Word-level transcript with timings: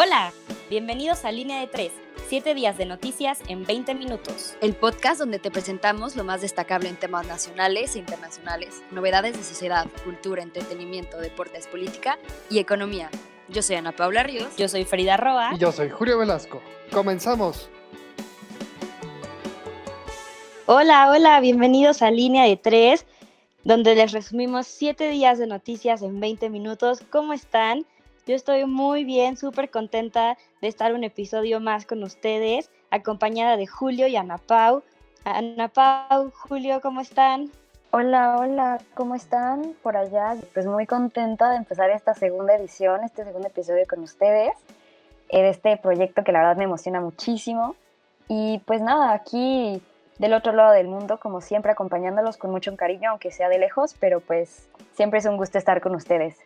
Hola, 0.00 0.32
bienvenidos 0.70 1.24
a 1.24 1.32
Línea 1.32 1.58
de 1.58 1.66
3, 1.66 1.90
7 2.28 2.54
días 2.54 2.78
de 2.78 2.86
noticias 2.86 3.40
en 3.48 3.64
20 3.64 3.96
minutos. 3.96 4.54
El 4.60 4.76
podcast 4.76 5.18
donde 5.18 5.40
te 5.40 5.50
presentamos 5.50 6.14
lo 6.14 6.22
más 6.22 6.40
destacable 6.40 6.88
en 6.88 6.94
temas 6.94 7.26
nacionales 7.26 7.96
e 7.96 7.98
internacionales, 7.98 8.80
novedades 8.92 9.36
de 9.36 9.42
sociedad, 9.42 9.88
cultura, 10.04 10.44
entretenimiento, 10.44 11.18
deportes, 11.18 11.66
política 11.66 12.16
y 12.48 12.60
economía. 12.60 13.10
Yo 13.48 13.60
soy 13.60 13.74
Ana 13.74 13.90
Paula 13.90 14.22
Ríos. 14.22 14.56
Yo 14.56 14.68
soy 14.68 14.84
Frida 14.84 15.16
Roa. 15.16 15.50
Y 15.56 15.58
yo 15.58 15.72
soy 15.72 15.90
Julio 15.90 16.16
Velasco. 16.16 16.62
Comenzamos. 16.92 17.68
Hola, 20.66 21.10
hola, 21.10 21.40
bienvenidos 21.40 22.02
a 22.02 22.12
Línea 22.12 22.44
de 22.44 22.56
3, 22.56 23.04
donde 23.64 23.96
les 23.96 24.12
resumimos 24.12 24.68
7 24.68 25.08
días 25.08 25.40
de 25.40 25.48
noticias 25.48 26.02
en 26.02 26.20
20 26.20 26.50
minutos. 26.50 27.00
¿Cómo 27.10 27.32
están? 27.32 27.84
Yo 28.28 28.34
estoy 28.34 28.66
muy 28.66 29.04
bien, 29.04 29.38
súper 29.38 29.70
contenta 29.70 30.36
de 30.60 30.68
estar 30.68 30.92
un 30.92 31.02
episodio 31.02 31.60
más 31.60 31.86
con 31.86 32.02
ustedes, 32.02 32.70
acompañada 32.90 33.56
de 33.56 33.66
Julio 33.66 34.06
y 34.06 34.16
Ana 34.16 34.36
Pau. 34.36 34.82
Ana 35.24 35.68
Pau, 35.68 36.30
Julio, 36.32 36.82
¿cómo 36.82 37.00
están? 37.00 37.50
Hola, 37.90 38.36
hola, 38.38 38.82
¿cómo 38.92 39.14
están 39.14 39.74
por 39.82 39.96
allá? 39.96 40.36
Pues 40.52 40.66
muy 40.66 40.84
contenta 40.84 41.48
de 41.48 41.56
empezar 41.56 41.88
esta 41.88 42.12
segunda 42.12 42.54
edición, 42.54 43.02
este 43.02 43.24
segundo 43.24 43.48
episodio 43.48 43.86
con 43.88 44.00
ustedes, 44.00 44.52
eh, 45.30 45.40
de 45.40 45.48
este 45.48 45.78
proyecto 45.78 46.22
que 46.22 46.32
la 46.32 46.40
verdad 46.40 46.58
me 46.58 46.64
emociona 46.64 47.00
muchísimo. 47.00 47.76
Y 48.28 48.58
pues 48.66 48.82
nada, 48.82 49.14
aquí 49.14 49.80
del 50.18 50.34
otro 50.34 50.52
lado 50.52 50.74
del 50.74 50.88
mundo, 50.88 51.18
como 51.18 51.40
siempre, 51.40 51.72
acompañándolos 51.72 52.36
con 52.36 52.50
mucho 52.50 52.76
cariño, 52.76 53.08
aunque 53.08 53.30
sea 53.30 53.48
de 53.48 53.58
lejos, 53.58 53.96
pero 53.98 54.20
pues 54.20 54.68
siempre 54.92 55.18
es 55.18 55.24
un 55.24 55.38
gusto 55.38 55.56
estar 55.56 55.80
con 55.80 55.94
ustedes. 55.94 56.36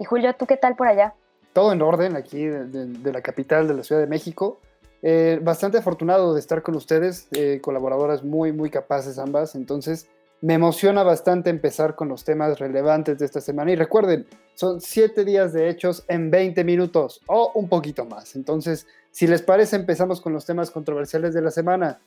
Y 0.00 0.04
Julio, 0.04 0.34
¿tú 0.34 0.46
qué 0.46 0.56
tal 0.56 0.74
por 0.74 0.88
allá? 0.88 1.14
Todo 1.58 1.72
en 1.72 1.82
orden 1.82 2.14
aquí 2.14 2.44
de, 2.44 3.12
la 3.12 3.20
capital 3.20 3.66
de 3.66 3.74
la 3.74 3.82
Ciudad 3.82 4.00
de 4.00 4.06
México. 4.06 4.60
Eh, 5.02 5.40
bastante 5.42 5.78
afortunado 5.78 6.32
de 6.32 6.38
estar 6.38 6.62
con 6.62 6.76
ustedes, 6.76 7.26
eh, 7.32 7.58
colaboradoras 7.60 8.22
muy, 8.22 8.52
muy 8.52 8.70
capaces 8.70 9.18
ambas. 9.18 9.56
Entonces, 9.56 10.06
me 10.40 10.54
emociona 10.54 11.02
bastante 11.02 11.50
empezar 11.50 11.96
con 11.96 12.08
los 12.08 12.22
temas 12.22 12.60
relevantes 12.60 13.18
de 13.18 13.24
esta 13.24 13.40
semana. 13.40 13.72
Y 13.72 13.74
recuerden, 13.74 14.24
son 14.54 14.80
siete 14.80 15.24
días 15.24 15.52
de 15.52 15.68
hechos 15.68 16.04
en 16.06 16.30
20 16.30 16.62
minutos 16.62 17.22
o 17.26 17.50
un 17.56 17.68
poquito 17.68 18.04
más. 18.04 18.36
Entonces, 18.36 18.86
si 19.10 19.26
les 19.26 19.42
parece, 19.42 19.74
empezamos 19.74 20.20
con 20.20 20.32
los 20.32 20.46
temas 20.46 20.70
controversiales 20.70 21.34
de 21.34 21.42
la 21.42 21.50
semana. 21.50 21.98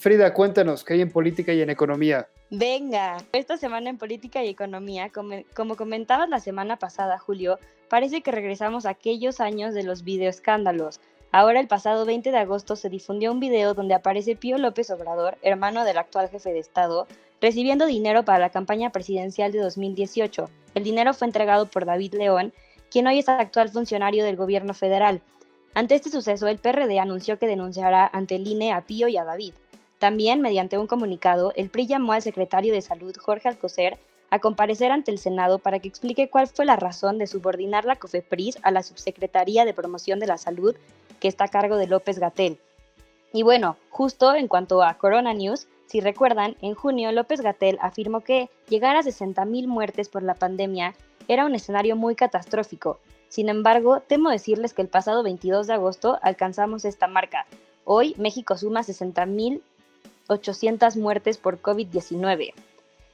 Frida, 0.00 0.32
cuéntanos, 0.32 0.82
¿qué 0.82 0.94
hay 0.94 1.02
en 1.02 1.10
política 1.10 1.52
y 1.52 1.60
en 1.60 1.68
economía? 1.68 2.26
Venga, 2.48 3.18
esta 3.34 3.58
semana 3.58 3.90
en 3.90 3.98
política 3.98 4.42
y 4.42 4.48
economía, 4.48 5.10
como, 5.12 5.76
comentabas 5.76 6.30
la 6.30 6.40
semana 6.40 6.78
pasada, 6.78 7.18
Julio, 7.18 7.58
parece 7.90 8.22
que 8.22 8.30
regresamos 8.30 8.86
a 8.86 8.90
aquellos 8.92 9.40
años 9.40 9.74
de 9.74 9.82
los 9.82 10.02
videoescándalos. 10.02 11.00
Ahora, 11.32 11.60
el 11.60 11.68
pasado 11.68 12.06
20 12.06 12.30
de 12.30 12.38
agosto, 12.38 12.76
se 12.76 12.88
difundió 12.88 13.30
un 13.30 13.40
video 13.40 13.74
donde 13.74 13.92
aparece 13.92 14.36
Pío 14.36 14.56
López 14.56 14.88
Obrador, 14.88 15.36
hermano 15.42 15.84
del 15.84 15.98
actual 15.98 16.30
jefe 16.30 16.50
de 16.54 16.60
Estado, 16.60 17.06
recibiendo 17.42 17.84
dinero 17.84 18.24
para 18.24 18.38
la 18.38 18.48
campaña 18.48 18.92
presidencial 18.92 19.52
de 19.52 19.58
2018. 19.58 20.48
El 20.76 20.82
dinero 20.82 21.12
fue 21.12 21.26
entregado 21.26 21.66
por 21.66 21.84
David 21.84 22.14
León, 22.14 22.54
quien 22.90 23.06
hoy 23.06 23.18
es 23.18 23.28
actual 23.28 23.68
funcionario 23.68 24.24
del 24.24 24.36
gobierno 24.36 24.72
federal. 24.72 25.20
Ante 25.74 25.94
este 25.94 26.08
suceso, 26.08 26.48
el 26.48 26.56
PRD 26.56 26.98
anunció 26.98 27.38
que 27.38 27.46
denunciará 27.46 28.08
ante 28.10 28.36
el 28.36 28.48
INE 28.48 28.72
a 28.72 28.80
Pío 28.86 29.06
y 29.06 29.18
a 29.18 29.24
David. 29.24 29.52
También, 30.00 30.40
mediante 30.40 30.78
un 30.78 30.86
comunicado, 30.86 31.52
el 31.56 31.68
PRI 31.68 31.86
llamó 31.86 32.14
al 32.14 32.22
secretario 32.22 32.72
de 32.72 32.80
Salud, 32.80 33.14
Jorge 33.18 33.48
Alcocer, 33.50 33.98
a 34.30 34.38
comparecer 34.38 34.92
ante 34.92 35.10
el 35.10 35.18
Senado 35.18 35.58
para 35.58 35.78
que 35.78 35.88
explique 35.88 36.30
cuál 36.30 36.46
fue 36.46 36.64
la 36.64 36.76
razón 36.76 37.18
de 37.18 37.26
subordinar 37.26 37.84
la 37.84 37.96
COFEPRIS 37.96 38.60
a 38.62 38.70
la 38.70 38.82
Subsecretaría 38.82 39.66
de 39.66 39.74
Promoción 39.74 40.18
de 40.18 40.26
la 40.26 40.38
Salud, 40.38 40.74
que 41.20 41.28
está 41.28 41.44
a 41.44 41.48
cargo 41.48 41.76
de 41.76 41.86
López 41.86 42.18
Gatel. 42.18 42.58
Y 43.34 43.42
bueno, 43.42 43.76
justo 43.90 44.34
en 44.34 44.48
cuanto 44.48 44.82
a 44.82 44.94
Corona 44.94 45.34
News, 45.34 45.68
si 45.84 46.00
recuerdan, 46.00 46.56
en 46.62 46.74
junio 46.74 47.12
López 47.12 47.42
Gatel 47.42 47.76
afirmó 47.82 48.20
que 48.20 48.48
llegar 48.70 48.96
a 48.96 49.02
60.000 49.02 49.66
muertes 49.66 50.08
por 50.08 50.22
la 50.22 50.34
pandemia 50.34 50.94
era 51.28 51.44
un 51.44 51.54
escenario 51.54 51.94
muy 51.94 52.14
catastrófico. 52.14 53.00
Sin 53.28 53.50
embargo, 53.50 54.00
temo 54.00 54.30
decirles 54.30 54.72
que 54.72 54.80
el 54.80 54.88
pasado 54.88 55.22
22 55.22 55.66
de 55.66 55.74
agosto 55.74 56.18
alcanzamos 56.22 56.86
esta 56.86 57.06
marca. 57.06 57.46
Hoy 57.84 58.14
México 58.16 58.56
suma 58.56 58.80
60.000 58.80 59.60
800 60.30 60.96
muertes 60.96 61.36
por 61.38 61.60
COVID-19. 61.60 62.54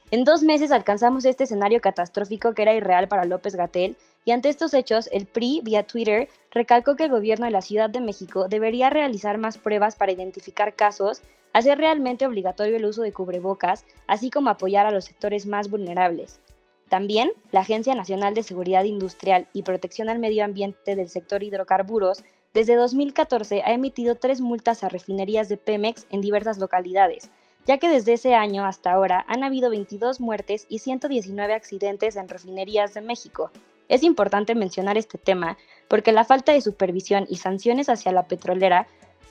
En 0.09 0.23
dos 0.23 0.43
meses 0.43 0.71
alcanzamos 0.71 1.25
este 1.25 1.43
escenario 1.43 1.81
catastrófico 1.81 2.53
que 2.53 2.61
era 2.61 2.73
irreal 2.73 3.09
para 3.09 3.25
López 3.25 3.55
Gatel 3.55 3.97
y 4.23 4.31
ante 4.31 4.47
estos 4.49 4.73
hechos 4.73 5.09
el 5.11 5.25
PRI 5.25 5.61
vía 5.63 5.83
Twitter 5.83 6.29
recalcó 6.51 6.95
que 6.95 7.03
el 7.03 7.11
gobierno 7.11 7.45
de 7.45 7.51
la 7.51 7.61
Ciudad 7.61 7.89
de 7.89 7.99
México 7.99 8.47
debería 8.47 8.89
realizar 8.89 9.37
más 9.37 9.57
pruebas 9.57 9.95
para 9.95 10.13
identificar 10.13 10.75
casos, 10.75 11.21
hacer 11.51 11.77
realmente 11.77 12.25
obligatorio 12.25 12.77
el 12.77 12.85
uso 12.85 13.01
de 13.01 13.11
cubrebocas, 13.11 13.85
así 14.05 14.29
como 14.29 14.49
apoyar 14.49 14.85
a 14.85 14.91
los 14.91 15.05
sectores 15.05 15.45
más 15.45 15.69
vulnerables. 15.69 16.39
También, 16.87 17.31
la 17.51 17.61
Agencia 17.61 17.95
Nacional 17.95 18.33
de 18.33 18.43
Seguridad 18.43 18.85
Industrial 18.85 19.47
y 19.51 19.63
Protección 19.63 20.07
al 20.07 20.19
Medio 20.19 20.45
Ambiente 20.45 20.95
del 20.95 21.09
sector 21.09 21.43
hidrocarburos 21.43 22.23
desde 22.53 22.75
2014 22.75 23.61
ha 23.63 23.73
emitido 23.73 24.15
tres 24.15 24.41
multas 24.41 24.83
a 24.83 24.89
refinerías 24.89 25.49
de 25.49 25.57
Pemex 25.57 26.07
en 26.09 26.21
diversas 26.21 26.57
localidades, 26.57 27.29
ya 27.65 27.77
que 27.77 27.89
desde 27.89 28.13
ese 28.13 28.33
año 28.33 28.65
hasta 28.65 28.91
ahora 28.91 29.25
han 29.27 29.43
habido 29.43 29.69
22 29.69 30.19
muertes 30.19 30.65
y 30.69 30.79
119 30.79 31.53
accidentes 31.53 32.15
en 32.15 32.29
refinerías 32.29 32.93
de 32.93 33.01
México. 33.01 33.51
Es 33.89 34.03
importante 34.03 34.55
mencionar 34.55 34.97
este 34.97 35.17
tema 35.17 35.57
porque 35.87 36.11
la 36.11 36.25
falta 36.25 36.53
de 36.53 36.61
supervisión 36.61 37.25
y 37.29 37.37
sanciones 37.37 37.89
hacia 37.89 38.11
la 38.11 38.27
petrolera 38.27 38.87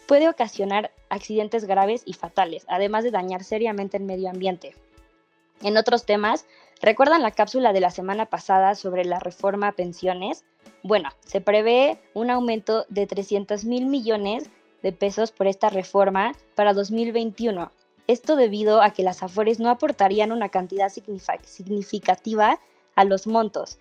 puede 0.07 0.29
ocasionar 0.29 0.93
accidentes 1.09 1.65
graves 1.65 2.03
y 2.07 2.13
fatales, 2.13 2.65
además 2.69 3.05
de 3.05 3.11
dañar 3.11 3.45
seriamente 3.45 3.97
el 3.97 4.05
medio 4.05 4.31
ambiente. 4.31 4.75
En 5.63 5.77
otros 5.77 6.07
temas, 6.07 6.47
¿recuerdan 6.81 7.23
la 7.23 7.31
cápsula 7.31 7.73
de 7.73 7.81
la 7.81 7.91
semana 7.91 8.27
pasada 8.27 8.75
sobre 8.75 9.05
la 9.05 9.19
reforma 9.19 9.69
a 9.69 9.73
pensiones? 9.73 10.45
Bueno, 10.83 11.11
se 11.25 11.41
prevé 11.41 11.99
un 12.15 12.31
aumento 12.31 12.87
de 12.89 13.07
300 13.07 13.65
mil 13.65 13.87
millones 13.87 14.51
de 14.83 14.93
pesos 14.93 15.33
por 15.33 15.47
esta 15.47 15.69
reforma 15.69 16.33
para 16.55 16.75
2021. 16.75 17.71
Esto 18.07 18.37
debido 18.37 18.83
a 18.83 18.91
que 18.91 19.03
las 19.03 19.23
AFORES 19.23 19.59
no 19.59 19.71
aportarían 19.71 20.31
una 20.31 20.49
cantidad 20.49 20.89
significativa 20.89 22.61
a 22.95 23.05
los 23.05 23.27
montos 23.27 23.79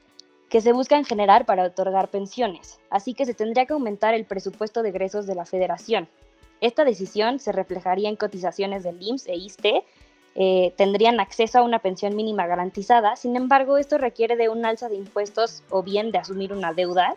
que 0.49 0.61
se 0.61 0.71
buscan 0.73 1.05
generar 1.05 1.45
para 1.45 1.63
otorgar 1.63 2.09
pensiones, 2.09 2.79
así 2.89 3.13
que 3.13 3.25
se 3.25 3.33
tendría 3.33 3.65
que 3.65 3.73
aumentar 3.73 4.13
el 4.13 4.25
presupuesto 4.25 4.83
de 4.83 4.89
egresos 4.89 5.27
de 5.27 5.35
la 5.35 5.45
federación. 5.45 6.07
Esta 6.61 6.85
decisión 6.85 7.39
se 7.39 7.51
reflejaría 7.51 8.09
en 8.09 8.15
cotizaciones 8.15 8.83
del 8.83 9.01
IMSS 9.01 9.27
e 9.27 9.35
ISTE 9.35 9.83
eh, 10.35 10.73
tendrían 10.75 11.21
acceso 11.21 11.59
a 11.59 11.63
una 11.63 11.79
pensión 11.79 12.15
mínima 12.15 12.45
garantizada. 12.45 13.15
Sin 13.15 13.37
embargo, 13.37 13.77
esto 13.77 13.97
requiere 13.97 14.35
de 14.35 14.49
un 14.49 14.65
alza 14.65 14.89
de 14.89 14.97
impuestos 14.97 15.63
o 15.69 15.81
bien 15.81 16.11
de 16.11 16.17
asumir 16.17 16.51
una 16.51 16.73
deuda. 16.73 17.15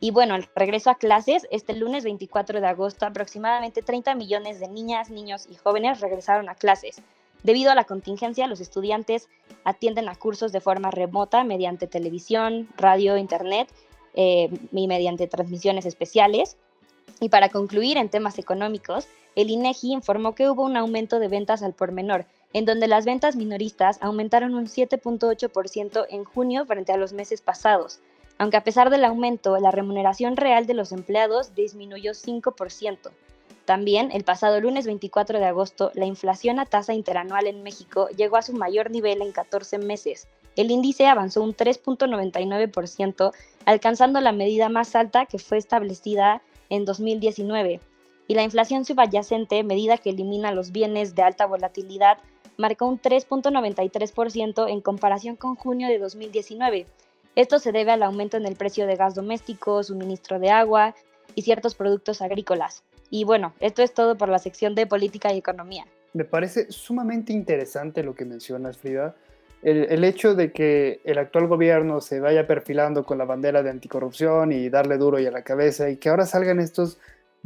Y 0.00 0.10
bueno, 0.10 0.34
el 0.34 0.48
regreso 0.54 0.90
a 0.90 0.96
clases, 0.96 1.46
este 1.50 1.74
lunes 1.74 2.04
24 2.04 2.60
de 2.60 2.66
agosto, 2.66 3.06
aproximadamente 3.06 3.82
30 3.82 4.14
millones 4.16 4.60
de 4.60 4.68
niñas, 4.68 5.10
niños 5.10 5.46
y 5.50 5.54
jóvenes 5.54 6.00
regresaron 6.00 6.48
a 6.48 6.54
clases. 6.54 7.00
Debido 7.42 7.70
a 7.70 7.76
la 7.76 7.84
contingencia, 7.84 8.48
los 8.48 8.60
estudiantes 8.60 9.28
atienden 9.64 10.08
a 10.08 10.16
cursos 10.16 10.50
de 10.50 10.60
forma 10.60 10.90
remota 10.90 11.44
mediante 11.44 11.86
televisión, 11.86 12.68
radio, 12.76 13.16
internet 13.16 13.72
eh, 14.14 14.50
y 14.72 14.88
mediante 14.88 15.28
transmisiones 15.28 15.86
especiales. 15.86 16.56
Y 17.20 17.28
para 17.28 17.48
concluir 17.48 17.96
en 17.96 18.08
temas 18.08 18.38
económicos, 18.38 19.06
el 19.36 19.50
INEGI 19.50 19.92
informó 19.92 20.34
que 20.34 20.50
hubo 20.50 20.64
un 20.64 20.76
aumento 20.76 21.20
de 21.20 21.28
ventas 21.28 21.62
al 21.62 21.74
por 21.74 21.92
menor, 21.92 22.26
en 22.52 22.64
donde 22.64 22.88
las 22.88 23.04
ventas 23.04 23.36
minoristas 23.36 23.98
aumentaron 24.00 24.54
un 24.54 24.66
7.8% 24.66 26.06
en 26.08 26.24
junio 26.24 26.66
frente 26.66 26.92
a 26.92 26.96
los 26.96 27.12
meses 27.12 27.40
pasados, 27.40 28.00
aunque 28.38 28.56
a 28.56 28.64
pesar 28.64 28.88
del 28.90 29.04
aumento, 29.04 29.58
la 29.58 29.72
remuneración 29.72 30.36
real 30.36 30.66
de 30.66 30.74
los 30.74 30.92
empleados 30.92 31.54
disminuyó 31.54 32.12
5%. 32.12 33.10
También, 33.64 34.10
el 34.12 34.24
pasado 34.24 34.60
lunes 34.60 34.86
24 34.86 35.38
de 35.38 35.44
agosto, 35.44 35.90
la 35.94 36.06
inflación 36.06 36.58
a 36.58 36.64
tasa 36.64 36.94
interanual 36.94 37.46
en 37.46 37.62
México 37.62 38.08
llegó 38.16 38.38
a 38.38 38.42
su 38.42 38.54
mayor 38.54 38.90
nivel 38.90 39.20
en 39.20 39.32
14 39.32 39.76
meses. 39.76 40.26
El 40.56 40.70
índice 40.70 41.06
avanzó 41.06 41.42
un 41.42 41.54
3.99%, 41.54 43.32
alcanzando 43.66 44.20
la 44.22 44.32
medida 44.32 44.70
más 44.70 44.94
alta 44.94 45.26
que 45.26 45.38
fue 45.38 45.58
establecida 45.58 46.40
en 46.70 46.86
2019. 46.86 47.80
Y 48.26 48.34
la 48.34 48.42
inflación 48.42 48.84
subyacente, 48.84 49.62
medida 49.64 49.98
que 49.98 50.10
elimina 50.10 50.52
los 50.52 50.72
bienes 50.72 51.14
de 51.14 51.22
alta 51.22 51.44
volatilidad, 51.44 52.18
marcó 52.58 52.86
un 52.86 53.00
3.93% 53.00 54.68
en 54.68 54.80
comparación 54.80 55.36
con 55.36 55.54
junio 55.54 55.88
de 55.88 55.98
2019. 55.98 56.86
Esto 57.36 57.60
se 57.60 57.70
debe 57.70 57.92
al 57.92 58.02
aumento 58.02 58.36
en 58.36 58.46
el 58.46 58.56
precio 58.56 58.86
de 58.86 58.96
gas 58.96 59.14
doméstico, 59.14 59.82
suministro 59.84 60.40
de 60.40 60.50
agua 60.50 60.94
y 61.36 61.42
ciertos 61.42 61.76
productos 61.76 62.20
agrícolas. 62.20 62.82
Y 63.10 63.22
bueno, 63.24 63.54
esto 63.60 63.82
es 63.82 63.94
todo 63.94 64.18
por 64.18 64.28
la 64.28 64.40
sección 64.40 64.74
de 64.74 64.88
política 64.88 65.32
y 65.32 65.38
economía. 65.38 65.86
Me 66.14 66.24
parece 66.24 66.70
sumamente 66.72 67.32
interesante 67.32 68.02
lo 68.02 68.14
que 68.14 68.24
mencionas, 68.24 68.76
Frida, 68.76 69.14
el, 69.62 70.02
hecho 70.04 70.34
de 70.34 70.52
que 70.52 71.00
el 71.04 71.18
actual 71.18 71.46
gobierno 71.46 72.00
se 72.00 72.20
vaya 72.20 72.46
perfilando 72.46 73.04
con 73.04 73.18
la 73.18 73.24
bandera 73.24 73.62
de 73.62 73.70
anticorrupción 73.70 74.52
y 74.52 74.68
darle 74.68 74.98
duro 74.98 75.18
y 75.18 75.26
a 75.26 75.30
la 75.30 75.42
cabeza 75.42 75.90
y 75.90 75.96
que 75.96 76.08
ahora 76.08 76.26
salgan 76.26 76.60
estos 76.60 76.98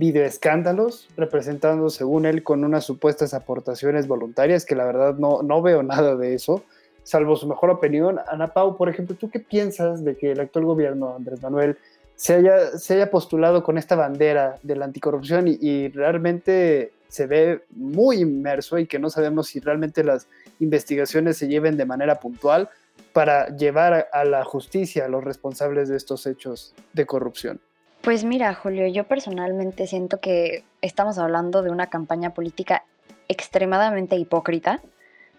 videoescándalos 0.03 1.07
representando, 1.17 1.89
según 1.89 2.27
él, 2.27 2.43
con 2.43 2.65
unas 2.65 2.85
supuestas 2.85 3.35
aportaciones 3.35 4.09
voluntarias, 4.09 4.65
que 4.65 4.75
la 4.75 4.85
verdad 4.85 5.15
no, 5.15 5.43
no 5.45 5.63
veo 5.63 5.83
nada 5.95 6.17
de 6.17 6.35
eso, 6.35 6.65
salvo 7.05 7.37
su 7.37 7.47
mejor 7.47 7.71
opinión. 7.71 8.19
Ana 8.27 8.49
Pau, 8.49 8.77
por 8.77 8.89
ejemplo, 8.89 9.15
¿tú 9.15 9.31
qué 9.31 9.39
piensas 9.39 10.05
de 10.05 10.17
que 10.17 10.33
el 10.33 10.41
actual 10.41 10.65
gobierno, 10.65 11.15
Andrés 11.15 11.41
Manuel, 11.41 11.79
se 12.17 12.35
haya, 12.35 12.79
se 12.79 12.95
haya 12.95 13.13
postulado 13.13 13.63
con 13.63 13.79
esta 13.79 13.95
bandera 13.95 14.59
de 14.65 14.75
la 14.75 14.87
anticorrupción 14.87 15.47
y 15.47 15.89
realmente 15.89 16.93
se 17.07 17.27
ve 17.27 17.63
muy 17.71 18.19
inmerso 18.19 18.79
y 18.79 18.87
que 18.87 18.99
no 18.99 19.09
sabemos 19.09 19.49
si 19.49 19.61
realmente 19.61 20.03
las 20.03 20.27
investigaciones 20.59 21.37
se 21.37 21.47
lleven 21.47 21.77
de 21.77 21.85
manera 21.85 22.17
puntual 22.17 22.71
para 23.13 23.55
llevar 23.57 24.09
a 24.13 24.25
la 24.25 24.45
justicia 24.45 25.05
a 25.05 25.09
los 25.09 25.23
responsables 25.23 25.89
de 25.89 25.97
estos 25.97 26.27
hechos 26.27 26.75
de 26.93 27.07
corrupción. 27.07 27.61
Pues 28.03 28.25
mira, 28.25 28.53
Julio, 28.53 28.89
yo 28.89 29.05
personalmente 29.05 29.87
siento 29.87 30.19
que 30.19 30.65
estamos 30.81 31.19
hablando 31.19 31.63
de 31.63 31.71
una 31.71 31.87
campaña 31.87 32.35
política 32.35 32.85
extremadamente 33.29 34.17
hipócrita. 34.17 34.81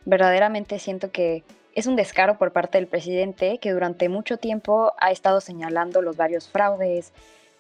Verdaderamente 0.06 0.80
siento 0.80 1.12
que 1.12 1.44
es 1.76 1.88
un 1.88 1.98
descaro 1.98 2.38
por 2.38 2.54
parte 2.54 2.78
del 2.78 2.88
presidente 2.88 3.58
que 3.58 3.74
durante 3.74 4.08
mucho 4.08 4.38
tiempo 4.38 4.94
ha 4.98 5.12
estado 5.12 5.42
señalando 5.42 6.02
los 6.02 6.16
varios 6.16 6.48
fraudes, 6.48 7.12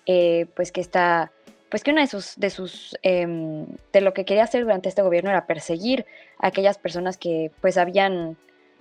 eh, 0.05 0.45
pues 0.55 0.71
que 0.71 0.79
está, 0.79 1.33
pues 1.67 1.83
que 1.83 1.91
una 1.91 1.99
de 1.99 2.07
sus, 2.07 2.37
de 2.37 2.49
sus, 2.49 2.97
em, 3.01 3.65
de 3.91 3.99
lo 3.99 4.13
que 4.13 4.23
quería 4.23 4.45
hacer 4.45 4.63
durante 4.63 4.87
este 4.87 5.01
gobierno 5.01 5.31
era 5.31 5.47
perseguir 5.47 6.05
a 6.39 6.47
aquellas 6.47 6.77
personas 6.77 7.17
que, 7.17 7.51
pues 7.59 7.77
habían, 7.77 8.37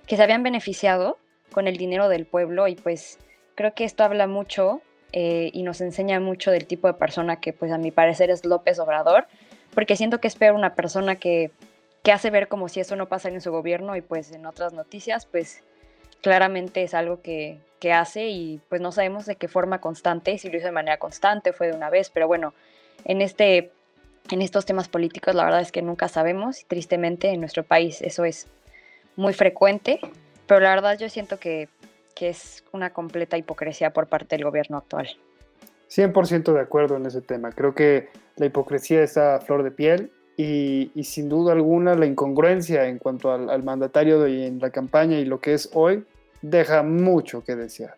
que 0.07 0.15
se 0.15 0.23
habían 0.23 0.41
beneficiado 0.41 1.17
con 1.51 1.67
el 1.67 1.75
dinero 1.75 2.07
del 2.07 2.25
pueblo 2.25 2.69
y 2.69 2.75
pues 2.75 3.19
creo 3.55 3.73
que 3.73 3.83
esto 3.83 4.05
habla 4.05 4.25
mucho 4.25 4.81
eh, 5.13 5.51
y 5.53 5.63
nos 5.63 5.79
enseña 5.79 6.19
mucho 6.19 6.51
del 6.51 6.65
tipo 6.65 6.87
de 6.87 6.95
persona 6.95 7.39
que 7.39 7.53
pues 7.53 7.71
a 7.71 7.77
mi 7.77 7.91
parecer 7.91 8.31
es 8.31 8.45
López 8.45 8.79
Obrador, 8.79 9.27
porque 9.73 9.95
siento 9.95 10.19
que 10.19 10.27
es 10.27 10.35
peor 10.35 10.55
una 10.55 10.73
persona 10.73 11.15
que, 11.15 11.51
que 12.01 12.11
hace 12.11 12.31
ver 12.31 12.47
como 12.47 12.67
si 12.67 12.79
eso 12.79 12.95
no 12.95 13.07
pasa 13.07 13.29
en 13.29 13.39
su 13.39 13.51
gobierno 13.51 13.95
y 13.95 14.01
pues 14.01 14.31
en 14.31 14.45
otras 14.45 14.73
noticias 14.73 15.25
pues 15.25 15.63
claramente 16.21 16.81
es 16.83 16.93
algo 16.93 17.21
que, 17.21 17.59
que 17.79 17.93
hace 17.93 18.27
y 18.29 18.59
pues 18.69 18.81
no 18.81 18.91
sabemos 18.91 19.25
de 19.25 19.35
qué 19.35 19.47
forma 19.47 19.81
constante, 19.81 20.37
si 20.37 20.49
lo 20.49 20.57
hizo 20.57 20.65
de 20.65 20.71
manera 20.71 20.97
constante, 20.97 21.53
fue 21.53 21.67
de 21.67 21.73
una 21.73 21.89
vez, 21.89 22.09
pero 22.09 22.27
bueno, 22.27 22.53
en 23.05 23.21
este 23.21 23.71
en 24.31 24.41
estos 24.41 24.65
temas 24.65 24.87
políticos 24.87 25.35
la 25.35 25.43
verdad 25.43 25.61
es 25.61 25.71
que 25.71 25.81
nunca 25.81 26.07
sabemos 26.07 26.61
y 26.61 26.63
tristemente 26.63 27.29
en 27.29 27.41
nuestro 27.41 27.63
país 27.63 28.01
eso 28.01 28.23
es 28.25 28.47
muy 29.15 29.33
frecuente, 29.33 29.99
pero 30.47 30.61
la 30.61 30.69
verdad 30.69 30.97
yo 30.97 31.09
siento 31.09 31.39
que 31.39 31.67
que 32.15 32.29
es 32.29 32.63
una 32.71 32.91
completa 32.91 33.37
hipocresía 33.37 33.91
por 33.91 34.07
parte 34.07 34.35
del 34.35 34.45
gobierno 34.45 34.77
actual. 34.77 35.07
100% 35.89 36.53
de 36.53 36.59
acuerdo 36.59 36.97
en 36.97 37.05
ese 37.05 37.21
tema. 37.21 37.51
Creo 37.51 37.75
que 37.75 38.09
la 38.37 38.45
hipocresía 38.45 39.03
está 39.03 39.35
a 39.35 39.41
flor 39.41 39.63
de 39.63 39.71
piel 39.71 40.11
y, 40.35 40.91
sin 41.03 41.29
duda 41.29 41.53
alguna 41.53 41.93
la 41.95 42.07
incongruencia 42.07 42.87
en 42.87 42.97
cuanto 42.97 43.31
al, 43.31 43.63
mandatario 43.63 44.27
y 44.27 44.43
en 44.43 44.59
la 44.59 44.71
campaña 44.71 45.19
y 45.19 45.25
lo 45.25 45.39
que 45.39 45.53
es 45.53 45.69
hoy 45.73 46.03
deja 46.41 46.81
mucho 46.81 47.43
que 47.43 47.55
desear. 47.55 47.95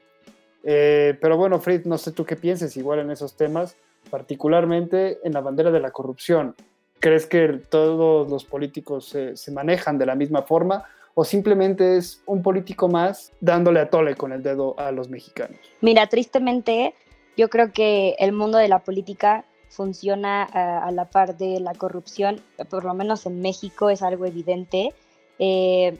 Eh, 0.63 1.17
pero 1.21 1.37
bueno, 1.37 1.59
Fritz, 1.59 1.85
no 1.85 1.97
sé 1.97 2.11
tú 2.11 2.25
qué 2.25 2.35
pienses 2.35 2.75
igual 2.75 2.99
en 2.99 3.11
esos 3.11 3.37
temas, 3.37 3.77
particularmente 4.09 5.19
en 5.23 5.33
la 5.33 5.41
bandera 5.41 5.71
de 5.71 5.79
la 5.79 5.91
corrupción. 5.91 6.55
¿Crees 6.99 7.27
que 7.27 7.61
todos 7.69 8.29
los 8.29 8.45
políticos 8.45 9.15
se 9.33 9.51
manejan 9.51 9.97
de 9.97 10.05
la 10.05 10.15
misma 10.15 10.41
forma 10.41 10.85
o 11.15 11.23
simplemente 11.23 11.97
es 11.97 12.21
un 12.25 12.43
político 12.43 12.87
más 12.87 13.31
dándole 13.39 13.79
a 13.79 13.89
tole 13.89 14.15
con 14.15 14.31
el 14.33 14.43
dedo 14.43 14.77
a 14.77 14.91
los 14.91 15.09
mexicanos? 15.09 15.57
Mira, 15.81 16.07
tristemente, 16.07 16.93
yo 17.35 17.49
creo 17.49 17.71
que 17.71 18.15
el 18.19 18.33
mundo 18.33 18.57
de 18.57 18.67
la 18.67 18.79
política 18.79 19.45
funciona 19.69 20.43
a, 20.43 20.91
la 20.91 21.09
par 21.09 21.37
de 21.37 21.59
la 21.59 21.73
corrupción, 21.73 22.41
por 22.69 22.85
lo 22.85 22.93
menos 22.93 23.25
en 23.25 23.41
México 23.41 23.89
es 23.89 24.01
algo 24.01 24.25
evidente. 24.25 24.93
Eh, 25.39 25.97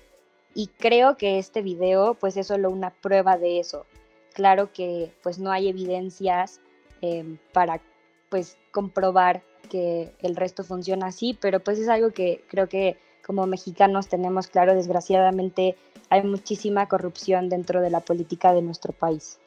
y 0.53 0.67
creo 0.67 1.17
que 1.17 1.39
este 1.39 1.61
video 1.61 2.13
pues 2.13 2.37
es 2.37 2.47
solo 2.47 2.69
una 2.69 2.91
prueba 2.91 3.37
de 3.37 3.59
eso. 3.59 3.85
Claro 4.33 4.71
que 4.71 5.11
pues 5.23 5.39
no 5.39 5.51
hay 5.51 5.69
evidencias 5.69 6.59
eh, 7.01 7.37
para 7.53 7.81
pues 8.29 8.57
comprobar 8.71 9.43
que 9.69 10.13
el 10.21 10.35
resto 10.35 10.63
funciona 10.63 11.07
así, 11.07 11.37
pero 11.39 11.59
pues 11.59 11.79
es 11.79 11.89
algo 11.89 12.11
que 12.11 12.43
creo 12.47 12.67
que 12.67 12.97
como 13.25 13.47
mexicanos 13.47 14.07
tenemos 14.07 14.47
claro, 14.47 14.75
desgraciadamente 14.75 15.75
hay 16.09 16.23
muchísima 16.23 16.87
corrupción 16.87 17.49
dentro 17.49 17.81
de 17.81 17.89
la 17.89 17.99
política 17.99 18.53
de 18.53 18.61
nuestro 18.61 18.93
país. 18.93 19.39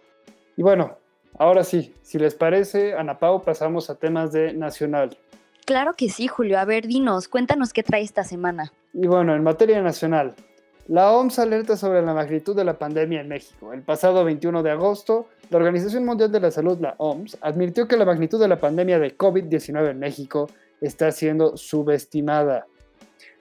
Y 0.57 0.63
bueno, 0.63 0.97
ahora 1.39 1.63
sí, 1.63 1.95
si 2.03 2.19
les 2.19 2.35
parece, 2.35 2.95
Ana 2.95 3.19
Pau, 3.19 3.43
pasamos 3.43 3.91
a 3.91 3.95
temas 3.95 4.33
de 4.33 4.53
nacional. 4.53 5.17
Claro 5.65 5.95
que 5.95 6.09
sí, 6.09 6.27
Julio. 6.27 6.59
A 6.59 6.65
ver, 6.65 6.87
dinos, 6.87 7.29
cuéntanos 7.29 7.73
qué 7.73 7.83
trae 7.83 8.03
esta 8.03 8.25
semana. 8.25 8.73
Y 8.93 9.07
bueno, 9.07 9.37
en 9.37 9.45
materia 9.45 9.81
nacional, 9.83 10.35
la 10.89 11.13
OMS 11.13 11.39
alerta 11.39 11.77
sobre 11.77 12.01
la 12.01 12.15
magnitud 12.15 12.57
de 12.57 12.65
la 12.65 12.79
pandemia 12.79 13.21
en 13.21 13.29
México. 13.29 13.75
El 13.75 13.83
pasado 13.83 14.25
21 14.25 14.63
de 14.63 14.71
agosto, 14.71 15.29
la 15.51 15.59
Organización 15.59 16.07
Mundial 16.07 16.33
de 16.33 16.41
la 16.41 16.51
Salud, 16.51 16.79
la 16.81 16.95
OMS, 16.97 17.37
advirtió 17.43 17.87
que 17.87 17.99
la 17.99 18.07
magnitud 18.07 18.41
de 18.41 18.49
la 18.49 18.59
pandemia 18.59 18.99
de 18.99 19.17
COVID-19 19.17 19.91
en 19.91 19.99
México 19.99 20.49
está 20.81 21.13
siendo 21.13 21.59
subestimada. 21.59 22.67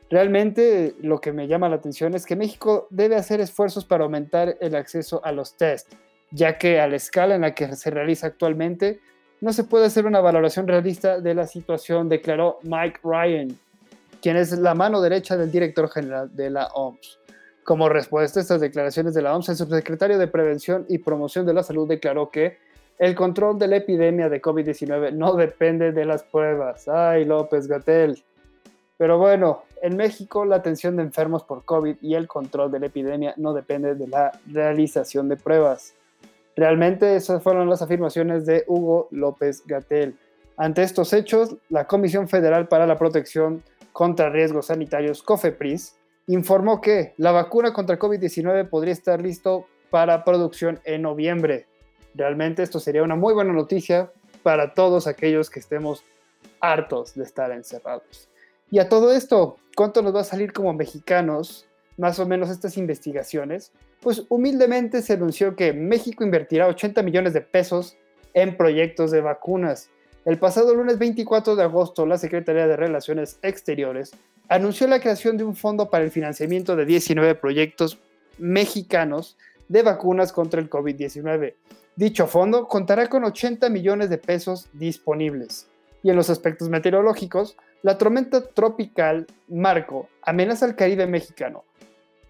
Realmente 0.09 0.95
lo 1.01 1.19
que 1.19 1.33
me 1.33 1.47
llama 1.47 1.67
la 1.67 1.75
atención 1.75 2.15
es 2.15 2.25
que 2.25 2.35
México 2.35 2.87
debe 2.89 3.15
hacer 3.15 3.41
esfuerzos 3.41 3.83
para 3.83 4.05
aumentar 4.05 4.57
el 4.61 4.75
acceso 4.75 5.23
a 5.25 5.31
los 5.33 5.57
test, 5.57 5.93
ya 6.31 6.57
que 6.57 6.79
a 6.79 6.87
la 6.87 6.95
escala 6.95 7.35
en 7.35 7.41
la 7.41 7.53
que 7.53 7.75
se 7.75 7.89
realiza 7.89 8.27
actualmente 8.27 8.99
no 9.41 9.53
se 9.53 9.65
puede 9.65 9.85
hacer 9.85 10.05
una 10.05 10.21
valoración 10.21 10.67
realista 10.67 11.19
de 11.19 11.35
la 11.35 11.45
situación, 11.45 12.09
declaró 12.09 12.59
Mike 12.63 13.01
Ryan, 13.03 13.57
quien 14.21 14.37
es 14.37 14.51
la 14.57 14.73
mano 14.73 15.01
derecha 15.01 15.37
del 15.37 15.51
director 15.51 15.89
general 15.89 16.35
de 16.35 16.49
la 16.49 16.67
OMS. 16.67 17.19
Como 17.63 17.89
respuesta 17.89 18.39
a 18.39 18.41
estas 18.41 18.61
declaraciones 18.61 19.13
de 19.13 19.21
la 19.21 19.35
OMS, 19.35 19.49
el 19.49 19.57
subsecretario 19.57 20.17
de 20.17 20.27
Prevención 20.27 20.85
y 20.87 20.99
Promoción 20.99 21.45
de 21.45 21.53
la 21.53 21.63
Salud 21.63 21.87
declaró 21.87 22.31
que 22.31 22.57
el 22.97 23.13
control 23.13 23.59
de 23.59 23.67
la 23.67 23.75
epidemia 23.75 24.29
de 24.29 24.41
COVID-19 24.41 25.13
no 25.13 25.35
depende 25.35 25.91
de 25.91 26.05
las 26.05 26.23
pruebas. 26.23 26.87
Ay, 26.87 27.25
López 27.25 27.67
Gatel. 27.67 28.23
Pero 28.97 29.17
bueno, 29.19 29.63
en 29.81 29.95
México 29.95 30.43
la 30.45 30.57
atención 30.57 30.95
de 30.95 31.03
enfermos 31.03 31.43
por 31.43 31.63
COVID 31.63 31.97
y 32.01 32.15
el 32.15 32.27
control 32.27 32.71
de 32.71 32.79
la 32.79 32.87
epidemia 32.87 33.33
no 33.37 33.53
depende 33.53 33.95
de 33.95 34.07
la 34.07 34.31
realización 34.47 35.29
de 35.29 35.37
pruebas. 35.37 35.93
Realmente 36.55 37.15
esas 37.15 37.43
fueron 37.43 37.69
las 37.69 37.83
afirmaciones 37.83 38.45
de 38.47 38.63
Hugo 38.67 39.07
López 39.11 39.63
Gatel. 39.67 40.17
Ante 40.57 40.81
estos 40.81 41.13
hechos, 41.13 41.55
la 41.69 41.85
Comisión 41.85 42.27
Federal 42.27 42.67
para 42.67 42.87
la 42.87 42.97
Protección 42.97 43.61
contra 43.93 44.31
Riesgos 44.31 44.67
Sanitarios, 44.67 45.21
COFEPRIS, 45.21 45.95
informó 46.25 46.81
que 46.81 47.13
la 47.17 47.31
vacuna 47.31 47.73
contra 47.73 47.99
COVID-19 47.99 48.67
podría 48.69 48.93
estar 48.93 49.21
listo 49.21 49.67
para 49.91 50.23
producción 50.23 50.79
en 50.83 51.03
noviembre. 51.03 51.67
Realmente 52.15 52.63
esto 52.63 52.79
sería 52.79 53.03
una 53.03 53.15
muy 53.15 53.35
buena 53.35 53.53
noticia 53.53 54.11
para 54.41 54.73
todos 54.73 55.05
aquellos 55.05 55.51
que 55.51 55.59
estemos 55.59 56.03
hartos 56.59 57.13
de 57.13 57.23
estar 57.23 57.51
encerrados. 57.51 58.29
Y 58.69 58.79
a 58.79 58.89
todo 58.89 59.13
esto, 59.13 59.57
¿cuánto 59.75 60.01
nos 60.01 60.15
va 60.15 60.21
a 60.21 60.25
salir 60.25 60.51
como 60.51 60.73
mexicanos 60.73 61.65
más 61.97 62.19
o 62.19 62.25
menos 62.25 62.49
estas 62.49 62.77
investigaciones? 62.77 63.71
Pues 64.01 64.25
humildemente 64.29 65.01
se 65.01 65.13
anunció 65.13 65.55
que 65.55 65.73
México 65.73 66.23
invertirá 66.23 66.67
80 66.67 67.01
millones 67.01 67.33
de 67.33 67.41
pesos 67.41 67.97
en 68.33 68.57
proyectos 68.57 69.11
de 69.11 69.21
vacunas. 69.21 69.89
El 70.25 70.37
pasado 70.37 70.75
lunes 70.75 70.99
24 70.99 71.55
de 71.55 71.63
agosto, 71.63 72.05
la 72.05 72.17
Secretaría 72.17 72.67
de 72.67 72.75
Relaciones 72.75 73.39
Exteriores 73.41 74.11
anunció 74.49 74.87
la 74.87 74.99
creación 74.99 75.37
de 75.37 75.45
un 75.45 75.55
fondo 75.55 75.89
para 75.89 76.03
el 76.03 76.11
financiamiento 76.11 76.75
de 76.75 76.85
19 76.85 77.35
proyectos 77.35 77.99
mexicanos 78.37 79.37
de 79.69 79.83
vacunas 79.83 80.33
contra 80.33 80.59
el 80.59 80.69
COVID-19. 80.69 81.53
Dicho 81.95 82.27
fondo 82.27 82.67
contará 82.67 83.07
con 83.07 83.23
80 83.23 83.69
millones 83.69 84.09
de 84.09 84.17
pesos 84.17 84.67
disponibles. 84.73 85.67
Y 86.03 86.09
en 86.09 86.15
los 86.15 86.29
aspectos 86.29 86.69
meteorológicos, 86.69 87.57
la 87.83 87.97
tormenta 87.97 88.41
tropical 88.41 89.27
Marco 89.47 90.09
amenaza 90.21 90.65
al 90.65 90.75
Caribe 90.75 91.07
mexicano. 91.07 91.63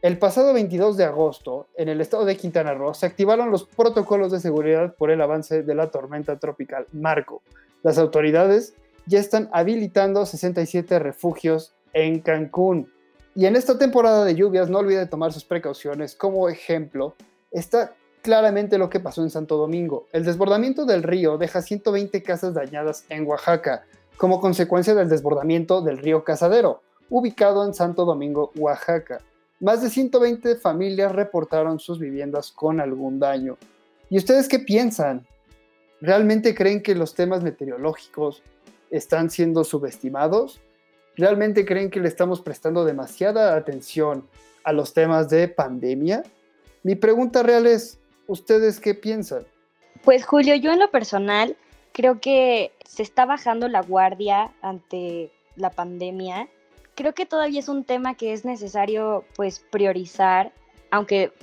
El 0.01 0.19
pasado 0.19 0.53
22 0.53 0.95
de 0.97 1.05
agosto, 1.05 1.67
en 1.75 1.89
el 1.89 2.01
estado 2.01 2.23
de 2.25 2.37
Quintana 2.37 2.73
Roo, 2.73 2.93
se 2.93 3.05
activaron 3.05 3.49
los 3.49 3.65
protocolos 3.65 4.31
de 4.31 4.39
seguridad 4.39 4.95
por 4.95 5.09
el 5.09 5.21
avance 5.21 5.63
de 5.63 5.75
la 5.75 5.89
tormenta 5.89 6.37
tropical 6.37 6.85
Marco. 6.91 7.41
Las 7.81 7.97
autoridades 7.97 8.75
ya 9.07 9.19
están 9.19 9.49
habilitando 9.51 10.25
67 10.25 10.99
refugios 10.99 11.73
en 11.93 12.19
Cancún. 12.19 12.91
Y 13.33 13.45
en 13.45 13.55
esta 13.55 13.77
temporada 13.77 14.23
de 14.23 14.35
lluvias 14.35 14.69
no 14.69 14.79
olvide 14.79 15.07
tomar 15.07 15.33
sus 15.33 15.45
precauciones. 15.45 16.15
Como 16.15 16.47
ejemplo, 16.49 17.15
está 17.51 17.95
claramente 18.21 18.77
lo 18.77 18.89
que 18.89 18.99
pasó 18.99 19.23
en 19.23 19.29
Santo 19.29 19.57
Domingo. 19.57 20.07
El 20.11 20.25
desbordamiento 20.25 20.85
del 20.85 21.03
río 21.03 21.37
deja 21.37 21.61
120 21.61 22.21
casas 22.21 22.53
dañadas 22.53 23.05
en 23.09 23.25
Oaxaca 23.25 23.85
como 24.17 24.41
consecuencia 24.41 24.95
del 24.95 25.09
desbordamiento 25.09 25.81
del 25.81 25.99
río 25.99 26.23
Casadero, 26.23 26.81
ubicado 27.09 27.63
en 27.65 27.73
Santo 27.73 28.03
Domingo, 28.03 28.51
Oaxaca. 28.57 29.19
más 29.59 29.81
de 29.81 29.89
120 29.89 30.57
familias 30.57 31.11
reportaron 31.11 31.79
sus 31.79 31.99
viviendas 31.99 32.51
con 32.51 32.79
algún 32.79 33.19
daño. 33.19 33.57
¿Y 34.09 34.17
ustedes 34.17 34.47
qué 34.47 34.59
piensan? 34.59 35.25
¿Realmente 35.99 36.53
creen 36.53 36.83
que 36.83 36.93
los 36.93 37.15
temas 37.15 37.41
meteorológicos 37.41 38.43
están 38.91 39.29
siendo 39.29 39.63
subestimados? 39.63 40.61
¿Realmente 41.15 41.65
creen 41.65 41.89
que 41.89 41.99
le 41.99 42.07
estamos 42.07 42.41
prestando 42.41 42.85
demasiada 42.85 43.55
atención 43.55 44.27
a 44.63 44.73
los 44.73 44.93
temas 44.93 45.29
de 45.29 45.47
pandemia? 45.47 46.23
Mi 46.83 46.95
pregunta 46.95 47.41
real 47.41 47.65
es, 47.65 47.99
¿ustedes 48.27 48.79
qué 48.79 48.93
piensan? 48.93 49.43
Pues 50.03 50.23
Julio, 50.23 50.55
yo 50.55 50.71
en 50.71 50.79
lo 50.79 50.91
personal 50.91 51.57
creo 51.97 52.21
que 52.21 52.71
se 52.85 53.01
está 53.01 53.25
bajando 53.25 53.67
la 53.67 53.81
guardia 53.81 54.53
ante 54.61 55.31
la 55.55 55.71
pandemia. 55.71 56.47
Creo 56.93 57.15
que 57.15 57.25
todavía 57.25 57.59
es 57.59 57.69
un 57.69 57.85
tema 57.85 58.13
que 58.13 58.33
es 58.33 58.45
necesario 58.45 59.25
pues 59.35 59.65
priorizar, 59.71 60.53
aunque 60.91 61.33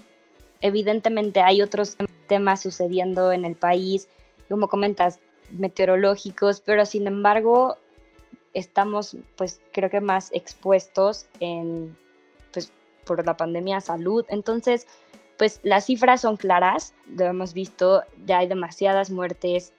evidentemente 0.61 1.41
hay 1.41 1.61
otros 1.61 1.97
temas 2.29 2.63
sucediendo 2.63 3.33
en 3.33 3.45
el 3.45 3.57
país, 3.57 4.09
como 4.49 4.69
comentas, 4.69 5.19
meteorológicos, 5.51 6.61
pero 6.61 6.87
sin 6.87 7.09
embargo 7.09 7.77
estamos 8.53 9.17
pues 9.35 9.61
creo 9.73 9.91
que 9.91 10.01
más 10.01 10.31
expuestos 10.33 11.27
en 11.41 11.97
pues 12.53 12.71
por 13.05 13.27
la 13.27 13.37
pandemia 13.37 13.81
salud. 13.81 14.25
Entonces, 14.29 14.87
pues 15.37 15.59
las 15.65 15.87
cifras 15.87 16.21
son 16.21 16.37
claras, 16.37 16.95
lo 17.09 17.25
hemos 17.25 17.55
visto, 17.55 18.05
ya 18.25 18.39
hay 18.39 18.47
demasiadas 18.47 19.11
muertes 19.11 19.73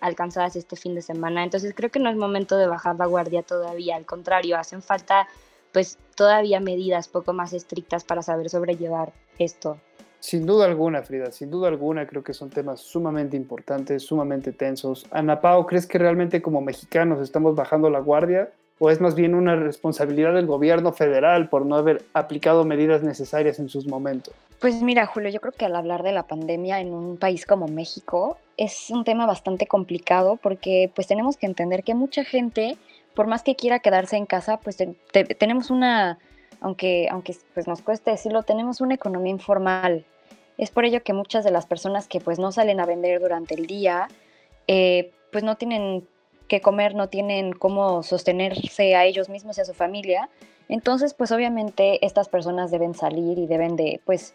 alcanzadas 0.00 0.56
este 0.56 0.76
fin 0.76 0.94
de 0.94 1.02
semana, 1.02 1.44
entonces 1.44 1.72
creo 1.74 1.90
que 1.90 1.98
no 1.98 2.10
es 2.10 2.16
momento 2.16 2.56
de 2.56 2.66
bajar 2.66 2.96
la 2.96 3.06
guardia 3.06 3.42
todavía, 3.42 3.96
al 3.96 4.06
contrario, 4.06 4.56
hacen 4.56 4.82
falta 4.82 5.28
pues 5.72 5.98
todavía 6.14 6.60
medidas 6.60 7.08
poco 7.08 7.32
más 7.32 7.52
estrictas 7.52 8.04
para 8.04 8.22
saber 8.22 8.48
sobrellevar 8.48 9.12
esto. 9.38 9.78
Sin 10.20 10.46
duda 10.46 10.64
alguna, 10.64 11.02
Frida, 11.02 11.30
sin 11.32 11.50
duda 11.50 11.68
alguna 11.68 12.06
creo 12.06 12.22
que 12.22 12.32
son 12.32 12.48
temas 12.48 12.80
sumamente 12.80 13.36
importantes, 13.36 14.04
sumamente 14.04 14.52
tensos. 14.52 15.04
Ana 15.10 15.40
Pao, 15.42 15.66
¿crees 15.66 15.86
que 15.86 15.98
realmente 15.98 16.40
como 16.40 16.62
mexicanos 16.62 17.20
estamos 17.20 17.54
bajando 17.54 17.90
la 17.90 17.98
guardia 17.98 18.50
o 18.78 18.90
es 18.90 19.02
más 19.02 19.14
bien 19.14 19.34
una 19.34 19.56
responsabilidad 19.56 20.32
del 20.32 20.46
gobierno 20.46 20.92
federal 20.92 21.50
por 21.50 21.66
no 21.66 21.76
haber 21.76 22.04
aplicado 22.14 22.64
medidas 22.64 23.02
necesarias 23.02 23.58
en 23.58 23.68
sus 23.68 23.86
momentos? 23.86 24.32
Pues 24.60 24.82
mira, 24.82 25.06
Julio, 25.06 25.30
yo 25.30 25.40
creo 25.40 25.52
que 25.52 25.66
al 25.66 25.76
hablar 25.76 26.02
de 26.02 26.12
la 26.12 26.26
pandemia 26.26 26.80
en 26.80 26.94
un 26.94 27.16
país 27.16 27.44
como 27.44 27.68
México 27.68 28.38
es 28.56 28.88
un 28.90 29.04
tema 29.04 29.26
bastante 29.26 29.66
complicado 29.66 30.36
porque 30.36 30.90
pues 30.94 31.06
tenemos 31.06 31.36
que 31.36 31.46
entender 31.46 31.84
que 31.84 31.94
mucha 31.94 32.24
gente, 32.24 32.78
por 33.14 33.26
más 33.26 33.42
que 33.42 33.56
quiera 33.56 33.80
quedarse 33.80 34.16
en 34.16 34.26
casa, 34.26 34.58
pues 34.58 34.78
tenemos 35.38 35.70
una, 35.70 36.18
aunque, 36.60 37.08
aunque 37.10 37.36
pues 37.52 37.66
nos 37.66 37.82
cueste 37.82 38.10
decirlo, 38.10 38.42
tenemos 38.42 38.80
una 38.80 38.94
economía 38.94 39.32
informal. 39.32 40.04
Es 40.56 40.70
por 40.70 40.84
ello 40.84 41.02
que 41.02 41.12
muchas 41.12 41.44
de 41.44 41.50
las 41.50 41.66
personas 41.66 42.08
que 42.08 42.20
pues 42.20 42.38
no 42.38 42.52
salen 42.52 42.80
a 42.80 42.86
vender 42.86 43.20
durante 43.20 43.54
el 43.54 43.66
día, 43.66 44.08
eh, 44.66 45.12
pues 45.32 45.44
no 45.44 45.56
tienen 45.56 46.06
que 46.48 46.60
comer, 46.60 46.94
no 46.94 47.08
tienen 47.08 47.52
cómo 47.52 48.02
sostenerse 48.02 48.94
a 48.94 49.04
ellos 49.04 49.28
mismos 49.28 49.58
y 49.58 49.62
a 49.62 49.64
su 49.64 49.74
familia. 49.74 50.28
Entonces, 50.68 51.12
pues 51.12 51.32
obviamente 51.32 52.04
estas 52.06 52.28
personas 52.28 52.70
deben 52.70 52.94
salir 52.94 53.38
y 53.38 53.46
deben 53.46 53.76
de, 53.76 54.00
pues, 54.04 54.34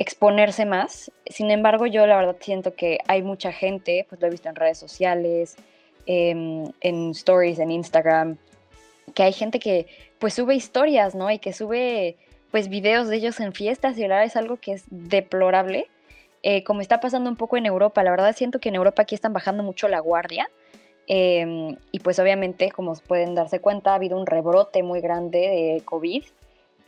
exponerse 0.00 0.64
más. 0.64 1.12
Sin 1.26 1.50
embargo, 1.50 1.86
yo 1.86 2.06
la 2.06 2.16
verdad 2.16 2.36
siento 2.40 2.74
que 2.74 2.98
hay 3.06 3.22
mucha 3.22 3.52
gente, 3.52 4.06
pues 4.08 4.18
lo 4.18 4.28
he 4.28 4.30
visto 4.30 4.48
en 4.48 4.56
redes 4.56 4.78
sociales, 4.78 5.56
em, 6.06 6.64
en 6.80 7.10
stories, 7.10 7.58
en 7.58 7.70
Instagram, 7.70 8.38
que 9.14 9.22
hay 9.24 9.34
gente 9.34 9.58
que 9.58 9.86
pues 10.18 10.32
sube 10.32 10.54
historias, 10.54 11.14
¿no? 11.14 11.30
Y 11.30 11.38
que 11.38 11.52
sube 11.52 12.16
pues 12.50 12.70
videos 12.70 13.08
de 13.08 13.16
ellos 13.16 13.40
en 13.40 13.52
fiestas 13.52 13.98
y 13.98 14.08
la 14.08 14.24
es 14.24 14.36
algo 14.36 14.56
que 14.56 14.72
es 14.72 14.84
deplorable. 14.88 15.86
Eh, 16.42 16.64
como 16.64 16.80
está 16.80 17.00
pasando 17.00 17.28
un 17.28 17.36
poco 17.36 17.58
en 17.58 17.66
Europa, 17.66 18.02
la 18.02 18.10
verdad 18.10 18.34
siento 18.34 18.58
que 18.58 18.70
en 18.70 18.76
Europa 18.76 19.02
aquí 19.02 19.14
están 19.14 19.34
bajando 19.34 19.62
mucho 19.62 19.86
la 19.86 20.00
guardia. 20.00 20.48
Em, 21.08 21.76
y 21.92 21.98
pues 22.00 22.18
obviamente, 22.18 22.70
como 22.70 22.94
pueden 22.94 23.34
darse 23.34 23.60
cuenta, 23.60 23.92
ha 23.92 23.96
habido 23.96 24.18
un 24.18 24.26
rebrote 24.26 24.82
muy 24.82 25.02
grande 25.02 25.40
de 25.40 25.82
COVID 25.84 26.24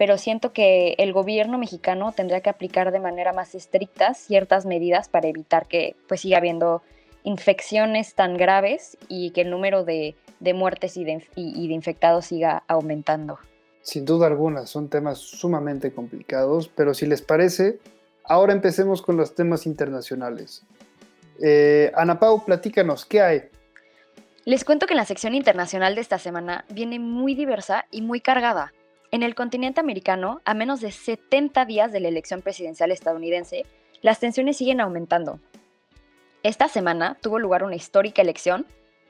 pero 0.03 0.19
siento 0.19 0.53
que 0.53 0.97
el 0.99 1.13
gobierno 1.13 1.59
mexicano 1.59 2.11
tendría 2.11 2.41
que 2.41 2.51
aplicar 2.51 2.91
de 2.91 2.99
manera 2.99 3.33
más 3.33 3.55
estricta 3.55 4.15
ciertas 4.15 4.67
medidas 4.67 5.09
para 5.09 5.29
evitar 5.29 5.69
que 5.69 5.95
pues 6.09 6.23
siga 6.23 6.39
habiendo 6.39 6.83
infecciones 7.23 8.17
tan 8.17 8.37
graves 8.37 8.99
y 9.07 9.31
que 9.31 9.43
el 9.43 9.51
número 9.51 9.85
de, 9.85 10.17
muertes 10.57 10.97
y 10.97 11.05
de, 11.05 11.25
y 11.37 11.69
de 11.69 11.75
infectados 11.75 12.27
siga 12.27 12.65
aumentando. 12.67 13.39
Sin 13.83 14.05
duda 14.05 14.27
alguna, 14.27 14.67
son 14.67 14.89
temas 14.89 15.19
sumamente 15.19 15.93
complicados, 15.93 16.67
pero 16.67 16.95
si 16.95 17.07
les 17.07 17.23
parece, 17.23 17.79
ahora 18.25 18.55
empecemos 18.55 19.03
con 19.03 19.17
los 19.17 19.37
temas 19.37 19.67
internacionales. 19.67 20.65
Eh, 21.41 21.93
Ana 21.95 22.19
Pau, 22.19 22.45
platícanos, 22.45 23.07
¿qué 23.07 23.21
hay? 23.21 23.43
Les 24.47 24.65
cuento 24.65 24.89
que 24.89 24.97
la 24.97 25.05
sección 25.05 25.37
internacional 25.37 25.95
de 25.95 26.01
esta 26.01 26.19
semana 26.19 26.65
viene 26.71 26.99
muy 26.99 27.37
diversa 27.37 27.85
y 27.93 28.03
muy 28.03 28.21
cargada. 28.21 28.73
En 29.13 29.23
el 29.23 29.35
continente 29.35 29.79
americano, 29.79 30.41
a 30.47 30.55
menos 30.55 30.81
de 30.81 30.91
70 30.91 31.67
días 31.67 31.93
de 31.93 32.01
la 32.01 32.09
elección 32.09 32.41
presidencial 32.41 32.91
estadounidense, 32.91 33.67
las 34.01 34.21
tensiones 34.21 34.57
siguen 34.57 34.81
aumentando. 34.81 35.39
Esta 36.43 36.67
semana 36.67 37.19
tuvo 37.21 37.39
lugar 37.39 37.63
una 37.63 37.77
histórica 37.77 38.23
elección 38.23 38.67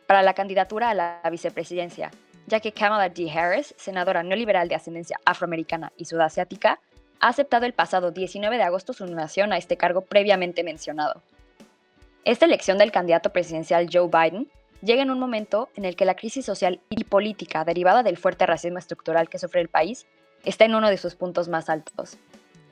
para 0.09 0.23
la 0.23 0.35
candidatura 0.35 0.91
a 0.91 0.95
la 0.95 1.23
vicepresidencia, 1.31 2.11
ya 2.49 2.59
que 2.59 2.73
Kamala 2.73 3.11
D. 3.11 3.31
Harris, 3.31 3.77
senadora 3.79 4.25
neoliberal 4.25 4.67
de 4.67 4.75
ascendencia 4.75 5.21
afroamericana 5.25 5.93
y 5.97 6.07
sudasiática, 6.07 6.81
ha 7.21 7.29
aceptado 7.29 7.65
el 7.65 7.73
pasado 7.73 8.11
19 8.11 8.57
de 8.57 8.65
agosto 8.65 8.93
su 8.93 9.05
nominación 9.05 9.53
a 9.53 9.57
este 9.57 9.77
cargo 9.77 10.01
previamente 10.01 10.65
mencionado. 10.65 11.23
Esta 12.25 12.47
elección 12.47 12.77
del 12.77 12.91
candidato 12.91 13.31
presidencial 13.31 13.89
Joe 13.91 14.09
Biden 14.09 14.51
llega 14.83 15.03
en 15.03 15.11
un 15.11 15.19
momento 15.19 15.71
en 15.77 15.85
el 15.85 15.97
que 15.97 16.05
la 16.05 16.17
crisis 16.17 16.45
social 16.45 16.81
y 16.91 17.05
política 17.05 17.65
derivada 17.65 18.03
del 18.03 18.19
fuerte 18.19 18.47
racismo 18.47 18.79
estructural 18.79 19.29
que 19.29 19.39
sufre 19.39 19.61
el 19.61 19.69
país 19.69 20.07
está 20.45 20.65
en 20.65 20.75
uno 20.75 20.91
de 20.91 20.99
sus 20.99 21.15
puntos 21.15 21.49
más 21.49 21.71
altos. 21.71 22.19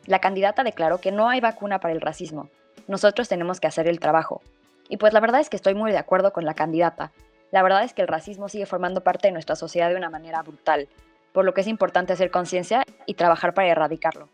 La 0.06 0.18
candidata 0.18 0.64
declaró 0.64 0.98
que 1.00 1.12
no 1.12 1.28
hay 1.28 1.40
vacuna 1.40 1.78
para 1.78 1.94
el 1.94 2.00
racismo. 2.00 2.50
Nosotros 2.88 3.28
tenemos 3.28 3.60
que 3.60 3.68
hacer 3.68 3.86
el 3.86 4.00
trabajo. 4.00 4.42
Y 4.88 4.96
pues 4.96 5.12
la 5.12 5.20
verdad 5.20 5.40
es 5.40 5.48
que 5.48 5.56
estoy 5.56 5.74
muy 5.74 5.92
de 5.92 5.98
acuerdo 5.98 6.32
con 6.32 6.44
la 6.44 6.54
candidata. 6.54 7.12
La 7.52 7.62
verdad 7.62 7.84
es 7.84 7.94
que 7.94 8.02
el 8.02 8.08
racismo 8.08 8.48
sigue 8.48 8.66
formando 8.66 9.02
parte 9.02 9.28
de 9.28 9.32
nuestra 9.32 9.54
sociedad 9.54 9.88
de 9.88 9.96
una 9.96 10.10
manera 10.10 10.42
brutal, 10.42 10.88
por 11.32 11.44
lo 11.44 11.54
que 11.54 11.60
es 11.60 11.68
importante 11.68 12.12
hacer 12.12 12.30
conciencia 12.30 12.82
y 13.06 13.14
trabajar 13.14 13.54
para 13.54 13.68
erradicarlo. 13.68 14.28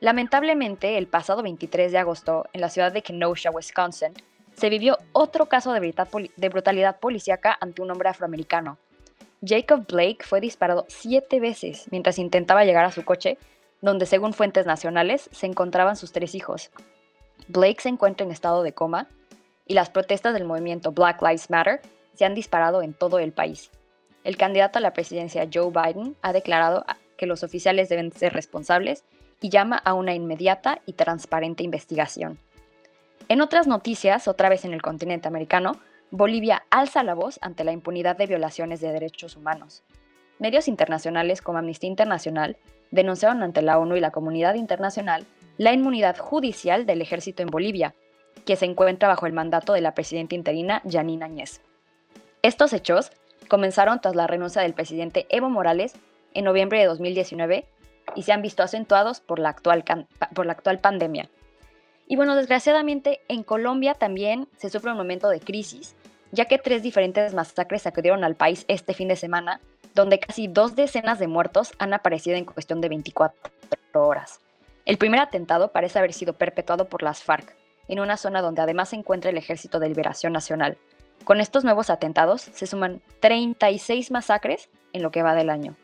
Lamentablemente, 0.00 0.98
el 0.98 1.06
pasado 1.06 1.42
23 1.42 1.92
de 1.92 1.98
agosto, 1.98 2.46
en 2.52 2.60
la 2.60 2.68
ciudad 2.68 2.92
de 2.92 3.02
Kenosha, 3.02 3.50
Wisconsin, 3.50 4.12
se 4.56 4.70
vivió 4.70 4.98
otro 5.12 5.46
caso 5.46 5.72
de, 5.72 6.48
brutalidad 6.48 6.98
policíaca 6.98 7.56
ante 7.60 7.82
un 7.82 7.90
hombre 7.90 8.08
afroamericano. 8.08 8.78
Jacob 9.44 9.86
Blake 9.86 10.24
fue 10.24 10.40
disparado 10.40 10.86
siete 10.88 11.40
veces 11.40 11.86
mientras 11.90 12.18
intentaba 12.18 12.64
llegar 12.64 12.84
a 12.84 12.90
su 12.90 13.04
coche, 13.04 13.38
donde 13.82 14.06
según 14.06 14.32
fuentes 14.32 14.64
nacionales 14.64 15.28
se 15.30 15.46
encontraban 15.46 15.96
sus 15.96 16.12
tres 16.12 16.34
hijos. 16.34 16.70
Blake 17.48 17.82
se 17.82 17.90
encuentra 17.90 18.24
en 18.24 18.32
estado 18.32 18.62
de 18.62 18.72
coma 18.72 19.08
y 19.66 19.74
las 19.74 19.90
protestas 19.90 20.32
del 20.32 20.46
movimiento 20.46 20.90
Black 20.90 21.20
Lives 21.20 21.50
Matter 21.50 21.82
se 22.14 22.24
han 22.24 22.34
disparado 22.34 22.80
en 22.82 22.94
todo 22.94 23.18
el 23.18 23.32
país. 23.32 23.70
El 24.24 24.38
candidato 24.38 24.78
a 24.78 24.82
la 24.82 24.94
presidencia 24.94 25.48
Joe 25.52 25.70
Biden 25.70 26.16
ha 26.22 26.32
declarado 26.32 26.84
que 27.18 27.26
los 27.26 27.42
oficiales 27.42 27.90
deben 27.90 28.10
ser 28.10 28.32
responsables 28.32 29.04
y 29.40 29.50
llama 29.50 29.76
a 29.76 29.92
una 29.92 30.14
inmediata 30.14 30.80
y 30.86 30.94
transparente 30.94 31.62
investigación. 31.62 32.38
En 33.28 33.40
otras 33.40 33.66
noticias, 33.66 34.28
otra 34.28 34.48
vez 34.48 34.64
en 34.64 34.72
el 34.72 34.82
continente 34.82 35.26
americano, 35.26 35.72
Bolivia 36.12 36.64
alza 36.70 37.02
la 37.02 37.14
voz 37.14 37.40
ante 37.42 37.64
la 37.64 37.72
impunidad 37.72 38.16
de 38.16 38.26
violaciones 38.26 38.80
de 38.80 38.92
derechos 38.92 39.34
humanos. 39.34 39.82
Medios 40.38 40.68
internacionales 40.68 41.42
como 41.42 41.58
Amnistía 41.58 41.90
Internacional 41.90 42.56
denunciaron 42.92 43.42
ante 43.42 43.62
la 43.62 43.78
ONU 43.78 43.96
y 43.96 44.00
la 44.00 44.12
comunidad 44.12 44.54
internacional 44.54 45.26
la 45.58 45.72
inmunidad 45.72 46.16
judicial 46.18 46.86
del 46.86 47.00
ejército 47.00 47.42
en 47.42 47.48
Bolivia, 47.48 47.94
que 48.44 48.54
se 48.54 48.66
encuentra 48.66 49.08
bajo 49.08 49.26
el 49.26 49.32
mandato 49.32 49.72
de 49.72 49.80
la 49.80 49.94
presidenta 49.94 50.34
interina 50.34 50.82
Janine 50.88 51.24
Áñez. 51.24 51.62
Estos 52.42 52.72
hechos 52.72 53.10
comenzaron 53.48 54.00
tras 54.00 54.14
la 54.14 54.28
renuncia 54.28 54.62
del 54.62 54.74
presidente 54.74 55.26
Evo 55.30 55.48
Morales 55.50 55.94
en 56.34 56.44
noviembre 56.44 56.78
de 56.78 56.86
2019 56.86 57.66
y 58.14 58.22
se 58.22 58.32
han 58.32 58.42
visto 58.42 58.62
acentuados 58.62 59.20
por 59.20 59.40
la 59.40 59.48
actual, 59.48 59.84
por 60.34 60.46
la 60.46 60.52
actual 60.52 60.78
pandemia. 60.78 61.28
Y 62.06 62.16
bueno, 62.16 62.36
desgraciadamente 62.36 63.20
en 63.28 63.42
Colombia 63.42 63.94
también 63.94 64.48
se 64.56 64.70
sufre 64.70 64.92
un 64.92 64.96
momento 64.96 65.28
de 65.28 65.40
crisis, 65.40 65.96
ya 66.30 66.44
que 66.44 66.58
tres 66.58 66.82
diferentes 66.82 67.34
masacres 67.34 67.82
sacudieron 67.82 68.22
al 68.22 68.36
país 68.36 68.64
este 68.68 68.94
fin 68.94 69.08
de 69.08 69.16
semana, 69.16 69.60
donde 69.94 70.20
casi 70.20 70.46
dos 70.46 70.76
decenas 70.76 71.18
de 71.18 71.26
muertos 71.26 71.72
han 71.78 71.94
aparecido 71.94 72.36
en 72.36 72.44
cuestión 72.44 72.80
de 72.80 72.88
24 72.88 73.50
horas. 73.94 74.40
El 74.84 74.98
primer 74.98 75.20
atentado 75.20 75.72
parece 75.72 75.98
haber 75.98 76.12
sido 76.12 76.34
perpetuado 76.34 76.88
por 76.88 77.02
las 77.02 77.22
FARC, 77.22 77.56
en 77.88 78.00
una 78.00 78.16
zona 78.16 78.42
donde 78.42 78.62
además 78.62 78.90
se 78.90 78.96
encuentra 78.96 79.30
el 79.30 79.38
Ejército 79.38 79.80
de 79.80 79.88
Liberación 79.88 80.32
Nacional. 80.32 80.78
Con 81.24 81.40
estos 81.40 81.64
nuevos 81.64 81.90
atentados 81.90 82.42
se 82.42 82.66
suman 82.66 83.00
36 83.20 84.10
masacres 84.10 84.68
en 84.92 85.02
lo 85.02 85.10
que 85.10 85.22
va 85.22 85.34
del 85.34 85.50
año. 85.50 85.74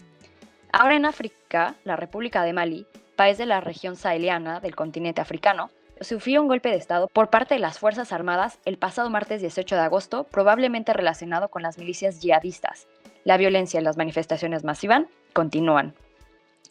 Ahora 0.73 0.95
en 0.95 1.05
África, 1.05 1.75
la 1.85 1.97
República 1.97 2.45
de 2.45 2.53
Mali 2.53 2.87
país 3.17 3.39
de 3.39 3.47
la 3.47 3.61
región 3.61 3.97
saheliana 3.97 4.61
del 4.61 4.75
continente 4.75 5.21
africano, 5.21 5.71
sufrió 6.03 6.43
un 6.43 6.49
golpe 6.49 6.71
de 6.71 6.77
Estado 6.77 7.09
por 7.09 7.31
parte 7.31 7.55
de 7.55 7.61
las 7.61 7.79
Fuerzas 7.79 8.13
Armadas 8.13 8.59
el 8.65 8.79
pasado 8.79 9.11
martes 9.11 9.41
18 9.41 9.75
de 9.75 9.81
agosto, 9.81 10.25
probablemente 10.25 10.93
relacionado 10.93 11.49
con 11.49 11.63
las 11.63 11.79
milicias 11.79 12.21
yihadistas. 12.21 12.87
La 13.25 13.37
violencia 13.37 13.81
y 13.81 13.85
las 13.85 13.97
manifestaciones 13.97 14.65
masivas 14.65 15.05
continúan. 15.33 15.95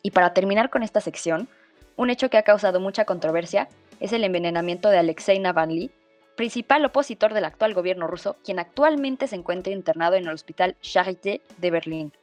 Y 0.03 0.11
para 0.11 0.33
terminar 0.33 0.69
con 0.69 0.83
esta 0.83 1.01
sección, 1.01 1.47
un 1.95 2.09
hecho 2.09 2.29
que 2.29 2.37
ha 2.37 2.43
causado 2.43 2.79
mucha 2.79 3.05
controversia 3.05 3.69
es 3.99 4.13
el 4.13 4.23
envenenamiento 4.23 4.89
de 4.89 4.97
Alexei 4.97 5.39
Navalny, 5.39 5.91
principal 6.35 6.83
opositor 6.85 7.33
del 7.33 7.45
actual 7.45 7.73
gobierno 7.73 8.07
ruso, 8.07 8.37
quien 8.43 8.59
actualmente 8.59 9.27
se 9.27 9.35
encuentra 9.35 9.73
internado 9.73 10.15
en 10.15 10.23
el 10.23 10.33
hospital 10.33 10.75
Charité 10.81 11.41
de 11.57 11.71
Berlín. 11.71 12.13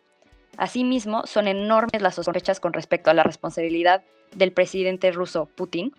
Asimismo, 0.56 1.26
son 1.26 1.46
enormes 1.46 2.02
las 2.02 2.16
sospechas 2.16 2.58
con 2.58 2.72
respecto 2.72 3.10
a 3.10 3.14
la 3.14 3.22
responsabilidad 3.22 4.02
del 4.34 4.52
presidente 4.52 5.12
ruso 5.12 5.46
Putin, 5.54 5.94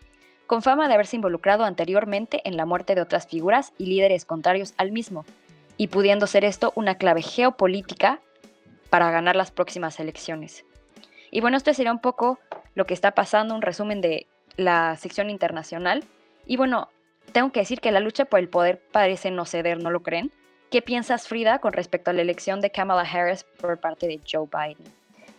con 0.49 0.63
fama 0.63 0.87
de 0.87 0.95
haberse 0.95 1.15
involucrado 1.15 1.63
anteriormente 1.63 2.41
en 2.43 2.57
la 2.57 2.65
muerte 2.65 2.95
de 2.95 3.01
otras 3.01 3.27
figuras 3.27 3.71
y 3.77 3.85
líderes 3.85 4.25
contrarios 4.25 4.73
al 4.77 4.91
mismo, 4.91 5.23
y 5.77 5.89
pudiendo 5.89 6.25
ser 6.25 6.43
esto 6.43 6.73
una 6.75 6.95
clave 6.95 7.21
geopolítica 7.21 8.19
para 8.89 9.11
ganar 9.11 9.35
las 9.35 9.51
próximas 9.51 9.99
elecciones. 9.99 10.65
Y 11.29 11.41
bueno, 11.41 11.55
esto 11.55 11.71
sería 11.71 11.91
un 11.91 12.01
poco 12.01 12.39
lo 12.73 12.87
que 12.87 12.95
está 12.95 13.11
pasando, 13.11 13.53
un 13.53 13.61
resumen 13.61 14.01
de 14.01 14.25
la 14.57 14.95
sección 14.95 15.29
internacional. 15.29 16.03
Y 16.47 16.57
bueno, 16.57 16.89
tengo 17.31 17.51
que 17.51 17.59
decir 17.59 17.79
que 17.79 17.91
la 17.91 17.99
lucha 17.99 18.25
por 18.25 18.39
el 18.39 18.49
poder 18.49 18.81
parece 18.91 19.29
no 19.29 19.45
ceder, 19.45 19.77
¿no 19.77 19.91
lo 19.91 20.01
creen? 20.01 20.31
¿Qué 20.71 20.81
piensas, 20.81 21.27
Frida, 21.27 21.59
con 21.59 21.73
respecto 21.73 22.09
a 22.09 22.13
la 22.13 22.23
elección 22.23 22.59
de 22.59 22.71
Kamala 22.71 23.01
Harris 23.03 23.43
por 23.61 23.79
parte 23.79 24.07
de 24.07 24.19
Joe 24.27 24.47
Biden? 24.51 24.91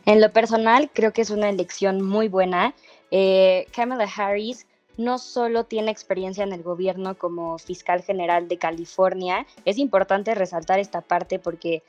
En 0.06 0.20
lo 0.20 0.30
personal, 0.30 0.88
creo 0.92 1.12
que 1.12 1.22
es 1.22 1.30
una 1.30 1.48
elección 1.48 2.00
muy 2.00 2.28
buena. 2.28 2.74
Eh, 3.10 3.66
Kamala 3.74 4.08
Harris 4.16 4.68
no 5.00 5.18
solo 5.18 5.64
tiene 5.64 5.90
experiencia 5.90 6.44
en 6.44 6.52
el 6.52 6.62
gobierno 6.62 7.16
como 7.16 7.56
fiscal 7.58 8.02
general 8.02 8.48
de 8.48 8.58
California, 8.58 9.46
es 9.64 9.78
importante 9.78 10.34
resaltar 10.34 10.78
esta 10.78 11.00
parte 11.00 11.38
porque 11.38 11.82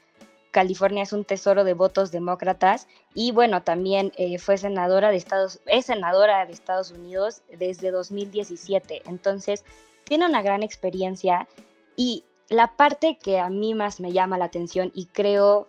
California 0.51 1.03
es 1.03 1.11
un 1.11 1.25
tesoro 1.25 1.65
de 1.65 1.73
votos 1.73 2.11
demócratas 2.11 2.87
y 3.13 3.33
bueno, 3.33 3.63
también 3.63 4.13
eh, 4.15 4.37
fue 4.39 4.57
senadora 4.57 5.09
de 5.11 5.17
Estados, 5.17 5.59
es 5.65 5.87
senadora 5.87 6.45
de 6.45 6.53
Estados 6.53 6.91
Unidos 6.91 7.41
desde 7.57 7.91
2017, 7.91 9.01
entonces 9.05 9.65
tiene 10.05 10.25
una 10.25 10.41
gran 10.41 10.63
experiencia 10.63 11.49
y 11.97 12.23
la 12.47 12.77
parte 12.77 13.17
que 13.21 13.39
a 13.39 13.49
mí 13.49 13.73
más 13.73 13.99
me 13.99 14.13
llama 14.13 14.37
la 14.37 14.45
atención 14.45 14.89
y 14.95 15.07
creo 15.07 15.67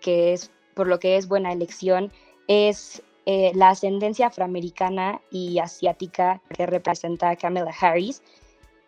que 0.00 0.32
es 0.32 0.50
por 0.74 0.88
lo 0.88 0.98
que 0.98 1.16
es 1.16 1.28
buena 1.28 1.52
elección 1.52 2.10
es 2.48 3.02
eh, 3.26 3.52
la 3.54 3.70
ascendencia 3.70 4.28
afroamericana 4.28 5.20
y 5.30 5.58
asiática 5.58 6.40
que 6.54 6.66
representa 6.66 7.36
Kamala 7.36 7.74
Harris 7.78 8.22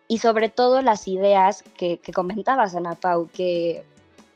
y 0.07 0.17
sobre 0.17 0.49
todo 0.49 0.81
las 0.81 1.07
ideas 1.07 1.63
que, 1.77 1.99
que 1.99 2.11
comentabas, 2.11 2.75
Ana 2.75 2.95
Pau, 2.95 3.29
que 3.31 3.83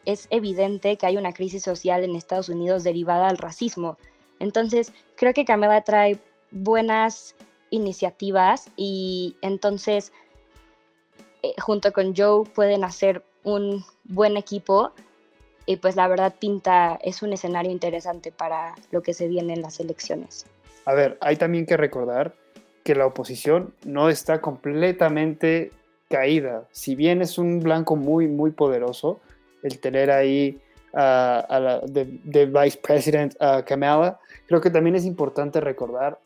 es 0.06 0.28
evidente 0.30 0.98
que 0.98 1.06
hay 1.06 1.18
una 1.18 1.34
crisis 1.34 1.64
social 1.64 2.04
en 2.04 2.16
Estados 2.16 2.50
Unidos 2.50 2.84
derivada 2.84 3.28
al 3.28 3.38
racismo. 3.38 3.98
Entonces, 4.40 4.94
creo 5.16 5.34
que 5.34 5.46
Kamala 5.46 5.82
trae 5.82 6.20
buenas 6.52 7.36
iniciativas 7.70 8.70
y 8.78 9.36
entonces, 9.42 10.14
eh, 11.44 11.54
junto 11.60 11.92
con 11.92 12.16
Joe, 12.16 12.46
pueden 12.46 12.84
hacer 12.84 13.26
un 13.44 13.84
buen 14.04 14.38
equipo 14.38 14.94
y 15.68 15.76
pues 15.76 15.98
la 15.98 16.08
verdad 16.08 16.34
pinta, 16.40 16.98
es 17.04 17.22
un 17.22 17.34
escenario 17.34 17.70
interesante 17.70 18.32
para 18.32 18.74
lo 18.90 19.04
que 19.04 19.14
se 19.14 19.28
viene 19.28 19.54
en 19.54 19.62
las 19.62 19.80
elecciones. 19.80 20.46
A 20.86 20.94
ver, 20.94 21.18
hay 21.20 21.36
también 21.36 21.66
que 21.66 21.76
recordar 21.76 22.34
que 22.84 22.96
la 22.96 23.06
oposición 23.06 23.74
no 23.84 24.10
está 24.10 24.40
completamente 24.40 25.72
caída. 26.10 26.64
Si 26.72 26.96
bien 26.96 27.22
es 27.22 27.38
un 27.38 27.60
blanco 27.60 27.98
muy, 27.98 28.28
muy 28.28 28.52
poderoso, 28.52 29.20
el 29.62 29.78
tener 29.80 30.10
ahí 30.10 30.62
a 30.94 31.60
la 31.62 31.82
de, 31.82 32.46
Vice 32.46 32.80
President 32.82 33.36
Kamala, 33.66 34.20
creo 34.48 34.62
que 34.62 34.70
también 34.70 34.96
es 34.96 35.04
importante 35.04 35.60
recordar 35.60 36.18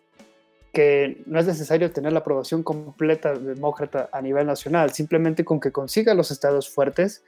que 0.71 1.23
no 1.25 1.39
es 1.39 1.47
necesario 1.47 1.91
tener 1.91 2.13
la 2.13 2.19
aprobación 2.19 2.61
completa 2.61 3.33
demócrata 3.33 4.09
a 4.11 4.21
nivel 4.21 4.45
nacional, 4.45 4.91
simplemente 4.91 5.43
con 5.43 5.59
que 5.59 5.71
consiga 5.71 6.13
los 6.13 6.29
estados 6.29 6.69
fuertes 6.69 7.23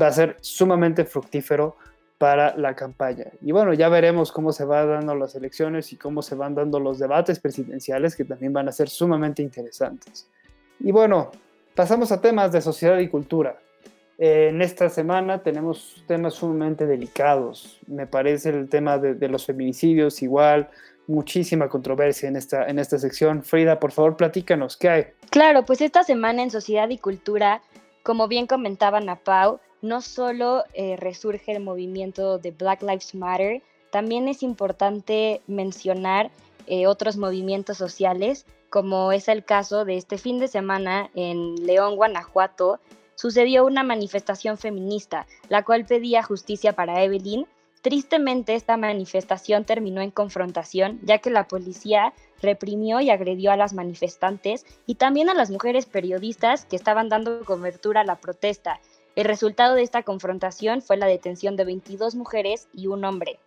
va 0.00 0.08
a 0.08 0.12
ser 0.12 0.36
sumamente 0.40 1.04
fructífero 1.04 1.76
para 2.18 2.56
la 2.56 2.74
campaña. 2.74 3.26
Y 3.40 3.52
bueno, 3.52 3.72
ya 3.72 3.88
veremos 3.88 4.30
cómo 4.30 4.52
se 4.52 4.64
van 4.64 4.88
dando 4.88 5.14
las 5.14 5.34
elecciones 5.34 5.92
y 5.92 5.96
cómo 5.96 6.22
se 6.22 6.34
van 6.34 6.54
dando 6.54 6.78
los 6.78 6.98
debates 6.98 7.40
presidenciales 7.40 8.14
que 8.14 8.24
también 8.24 8.52
van 8.52 8.68
a 8.68 8.72
ser 8.72 8.88
sumamente 8.88 9.42
interesantes. 9.42 10.28
Y 10.78 10.92
bueno, 10.92 11.30
pasamos 11.74 12.12
a 12.12 12.20
temas 12.20 12.52
de 12.52 12.60
sociedad 12.60 12.98
y 12.98 13.08
cultura 13.08 13.58
en 14.22 14.60
esta 14.60 14.90
semana 14.90 15.42
tenemos 15.42 16.04
temas 16.06 16.34
sumamente 16.34 16.86
delicados. 16.86 17.78
Me 17.86 18.06
parece 18.06 18.50
el 18.50 18.68
tema 18.68 18.98
de, 18.98 19.28
los 19.28 19.46
feminicidios 19.46 20.20
igual, 20.20 20.68
muchísima 21.06 21.70
controversia 21.70 22.28
en 22.28 22.36
esta, 22.36 22.66
en 22.66 22.78
esta 22.78 22.98
sección. 22.98 23.42
Frida, 23.42 23.80
por 23.80 23.92
favor, 23.92 24.18
platícanos, 24.18 24.76
¿qué 24.76 24.88
hay? 24.90 25.06
Claro, 25.30 25.64
pues 25.64 25.80
esta 25.80 26.02
semana 26.02 26.42
en 26.42 26.50
Sociedad 26.50 26.90
y 26.90 26.98
Cultura, 26.98 27.62
como 28.02 28.28
bien 28.28 28.46
comentaba 28.46 29.00
Napau, 29.00 29.58
no 29.82 30.00
solo 30.00 30.64
eh, 30.74 30.96
resurge 30.96 31.52
el 31.52 31.62
movimiento 31.62 32.38
de 32.38 32.50
Black 32.50 32.82
Lives 32.82 33.14
Matter, 33.14 33.62
también 33.90 34.28
es 34.28 34.42
importante 34.42 35.40
mencionar 35.46 36.30
eh, 36.66 36.86
otros 36.86 37.16
movimientos 37.16 37.78
sociales, 37.78 38.46
como 38.68 39.10
es 39.10 39.28
el 39.28 39.44
caso 39.44 39.84
de 39.84 39.96
este 39.96 40.16
fin 40.16 40.38
de 40.38 40.48
semana 40.48 41.10
en 41.14 41.66
León, 41.66 41.96
Guanajuato, 41.96 42.78
sucedió 43.16 43.66
una 43.66 43.82
manifestación 43.82 44.56
feminista, 44.56 45.26
la 45.48 45.64
cual 45.64 45.84
pedía 45.84 46.22
justicia 46.22 46.72
para 46.72 47.02
Evelyn. 47.02 47.46
Tristemente, 47.82 48.54
esta 48.54 48.76
manifestación 48.76 49.64
terminó 49.64 50.00
en 50.00 50.10
confrontación, 50.10 51.00
ya 51.02 51.18
que 51.18 51.30
la 51.30 51.48
policía 51.48 52.12
reprimió 52.40 53.00
y 53.00 53.10
agredió 53.10 53.52
a 53.52 53.56
las 53.56 53.72
manifestantes 53.72 54.64
y 54.86 54.94
también 54.94 55.28
a 55.28 55.34
las 55.34 55.50
mujeres 55.50 55.86
periodistas 55.86 56.64
que 56.64 56.76
estaban 56.76 57.08
dando 57.08 57.44
cobertura 57.44 58.02
a 58.02 58.04
la 58.04 58.16
protesta. 58.16 58.80
El 59.16 59.24
resultado 59.24 59.74
de 59.74 59.82
esta 59.82 60.02
confrontación 60.02 60.82
fue 60.82 60.96
la 60.96 61.06
detención 61.06 61.56
de 61.56 61.64
22 61.64 62.14
mujeres 62.14 62.68
y 62.72 62.86
un 62.86 63.04
hombre. 63.04 63.38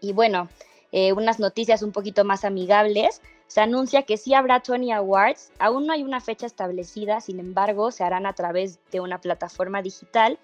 Y 0.00 0.12
bueno, 0.12 0.48
eh, 0.92 1.12
unas 1.12 1.38
noticias 1.38 1.82
un 1.82 1.92
poquito 1.92 2.24
más 2.24 2.44
amigables. 2.44 3.20
Se 3.46 3.60
anuncia 3.60 4.02
que 4.02 4.16
sí 4.16 4.34
habrá 4.34 4.60
Tony 4.60 4.92
Awards. 4.92 5.52
Aún 5.58 5.86
no 5.86 5.92
hay 5.92 6.02
una 6.02 6.20
fecha 6.20 6.46
establecida, 6.46 7.20
sin 7.20 7.40
embargo, 7.40 7.90
se 7.90 8.04
harán 8.04 8.26
a 8.26 8.32
través 8.32 8.78
de 8.90 9.00
una 9.00 9.20
plataforma 9.20 9.82
digital. 9.82 10.38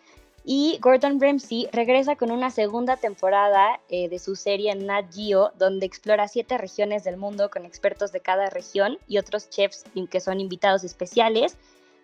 Y 0.49 0.79
Gordon 0.81 1.21
Ramsay 1.21 1.69
regresa 1.73 2.15
con 2.15 2.31
una 2.31 2.53
segunda 2.53 2.97
temporada 2.97 3.81
eh, 3.89 4.09
de 4.09 4.21
su 4.21 4.37
serie 4.37 4.73
Nat 4.77 5.13
Geo, 5.13 5.51
donde 5.59 5.87
explora 5.87 6.29
siete 6.29 6.57
regiones 6.57 7.03
del 7.03 7.17
mundo 7.17 7.51
con 7.51 7.65
expertos 7.65 8.13
de 8.13 8.21
cada 8.21 8.49
región 8.49 8.99
y 9.09 9.19
otros 9.19 9.51
chefs 9.51 9.85
que 10.09 10.21
son 10.21 10.39
invitados 10.39 10.85
especiales, 10.85 11.57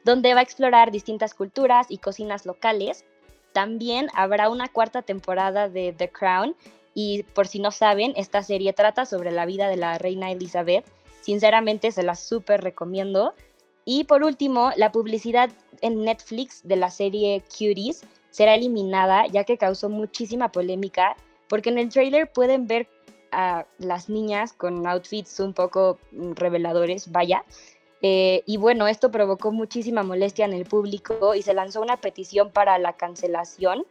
donde 0.04 0.34
va 0.34 0.40
a 0.40 0.44
explorar 0.44 0.90
distintas 0.90 1.34
culturas 1.34 1.86
y 1.88 1.98
cocinas 1.98 2.46
locales. 2.46 3.04
También 3.52 4.08
habrá 4.14 4.48
una 4.48 4.68
cuarta 4.68 5.02
temporada 5.02 5.68
de 5.68 5.92
The 5.92 6.10
Crown, 6.10 6.56
y 6.94 7.22
por 7.22 7.48
si 7.48 7.58
no 7.58 7.70
saben, 7.70 8.12
esta 8.16 8.42
serie 8.42 8.72
trata 8.72 9.06
sobre 9.06 9.30
la 9.30 9.46
vida 9.46 9.68
de 9.68 9.76
la 9.76 9.98
reina 9.98 10.30
Elizabeth. 10.30 10.84
Sinceramente 11.20 11.90
se 11.92 12.02
la 12.02 12.14
súper 12.14 12.62
recomiendo. 12.62 13.34
Y 13.84 14.04
por 14.04 14.22
último, 14.22 14.70
la 14.76 14.92
publicidad 14.92 15.50
en 15.80 16.04
Netflix 16.04 16.60
de 16.64 16.76
la 16.76 16.90
serie 16.90 17.42
Cuties 17.48 18.04
será 18.30 18.54
eliminada 18.54 19.26
ya 19.26 19.44
que 19.44 19.58
causó 19.58 19.88
muchísima 19.88 20.52
polémica 20.52 21.16
porque 21.48 21.70
en 21.70 21.78
el 21.78 21.90
trailer 21.90 22.30
pueden 22.30 22.66
ver 22.66 22.88
a 23.30 23.66
las 23.78 24.08
niñas 24.08 24.52
con 24.52 24.86
outfits 24.86 25.40
un 25.40 25.54
poco 25.54 25.98
mm, 26.12 26.32
reveladores, 26.32 27.10
vaya. 27.10 27.44
Eh, 28.02 28.42
y 28.46 28.56
bueno, 28.56 28.88
esto 28.88 29.10
provocó 29.10 29.52
muchísima 29.52 30.02
molestia 30.02 30.44
en 30.44 30.52
el 30.52 30.66
público 30.66 31.34
y 31.34 31.42
se 31.42 31.54
lanzó 31.54 31.80
una 31.80 31.96
petición 31.96 32.50
para 32.50 32.78
la 32.78 32.94
cancelación. 32.94 33.84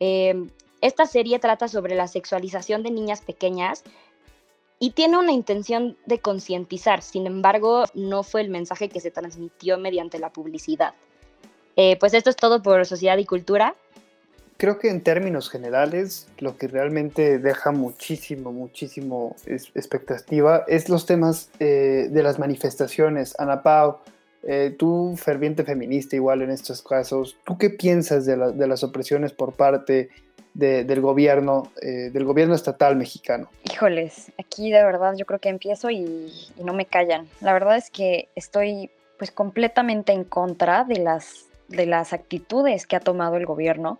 Eh, 0.00 0.48
esta 0.82 1.06
serie 1.06 1.38
trata 1.38 1.66
sobre 1.66 1.94
la 1.94 2.06
sexualización 2.06 2.82
de 2.82 2.90
niñas 2.90 3.22
pequeñas 3.22 3.82
y 4.78 4.90
tiene 4.90 5.16
una 5.16 5.32
intención 5.32 5.96
de 6.04 6.18
concientizar, 6.18 7.00
sin 7.00 7.26
embargo, 7.26 7.84
no 7.94 8.22
fue 8.22 8.42
el 8.42 8.50
mensaje 8.50 8.90
que 8.90 9.00
se 9.00 9.10
transmitió 9.10 9.78
mediante 9.78 10.18
la 10.18 10.30
publicidad. 10.30 10.92
Eh, 11.76 11.96
pues 11.98 12.12
esto 12.12 12.28
es 12.28 12.36
todo 12.36 12.62
por 12.62 12.84
Sociedad 12.84 13.16
y 13.16 13.24
Cultura. 13.24 13.74
Creo 14.56 14.78
que 14.78 14.88
en 14.88 15.02
términos 15.02 15.50
generales, 15.50 16.28
lo 16.38 16.56
que 16.56 16.68
realmente 16.68 17.38
deja 17.38 17.72
muchísimo, 17.72 18.52
muchísimo 18.52 19.34
expectativa 19.46 20.64
es 20.68 20.88
los 20.88 21.06
temas 21.06 21.50
eh, 21.58 22.08
de 22.10 22.22
las 22.22 22.38
manifestaciones. 22.38 23.34
Ana 23.38 23.62
Pau, 23.62 23.98
eh, 24.44 24.74
tú, 24.78 25.16
ferviente 25.16 25.64
feminista 25.64 26.16
igual 26.16 26.42
en 26.42 26.50
estos 26.50 26.82
casos, 26.82 27.36
¿tú 27.44 27.58
qué 27.58 27.70
piensas 27.70 28.26
de, 28.26 28.36
de 28.52 28.66
las 28.66 28.84
opresiones 28.84 29.32
por 29.32 29.54
parte 29.54 30.10
del 30.54 31.00
gobierno, 31.00 31.72
eh, 31.82 32.10
del 32.12 32.24
gobierno 32.24 32.54
estatal 32.54 32.94
mexicano. 32.94 33.50
Híjoles, 33.64 34.30
aquí 34.38 34.70
de 34.70 34.84
verdad 34.84 35.14
yo 35.16 35.26
creo 35.26 35.40
que 35.40 35.48
empiezo 35.48 35.90
y, 35.90 36.32
y, 36.56 36.64
no 36.64 36.72
me 36.72 36.86
callan. 36.86 37.28
La 37.40 37.52
verdad 37.52 37.76
es 37.76 37.90
que 37.90 38.28
estoy 38.36 38.90
pues 39.18 39.32
completamente 39.32 40.12
en 40.12 40.24
contra 40.24 40.84
de 40.84 40.98
las, 40.98 41.46
de 41.68 41.86
las 41.86 42.12
actitudes 42.12 42.86
que 42.86 42.96
ha 42.96 43.00
tomado 43.00 43.36
el 43.36 43.46
gobierno. 43.46 43.98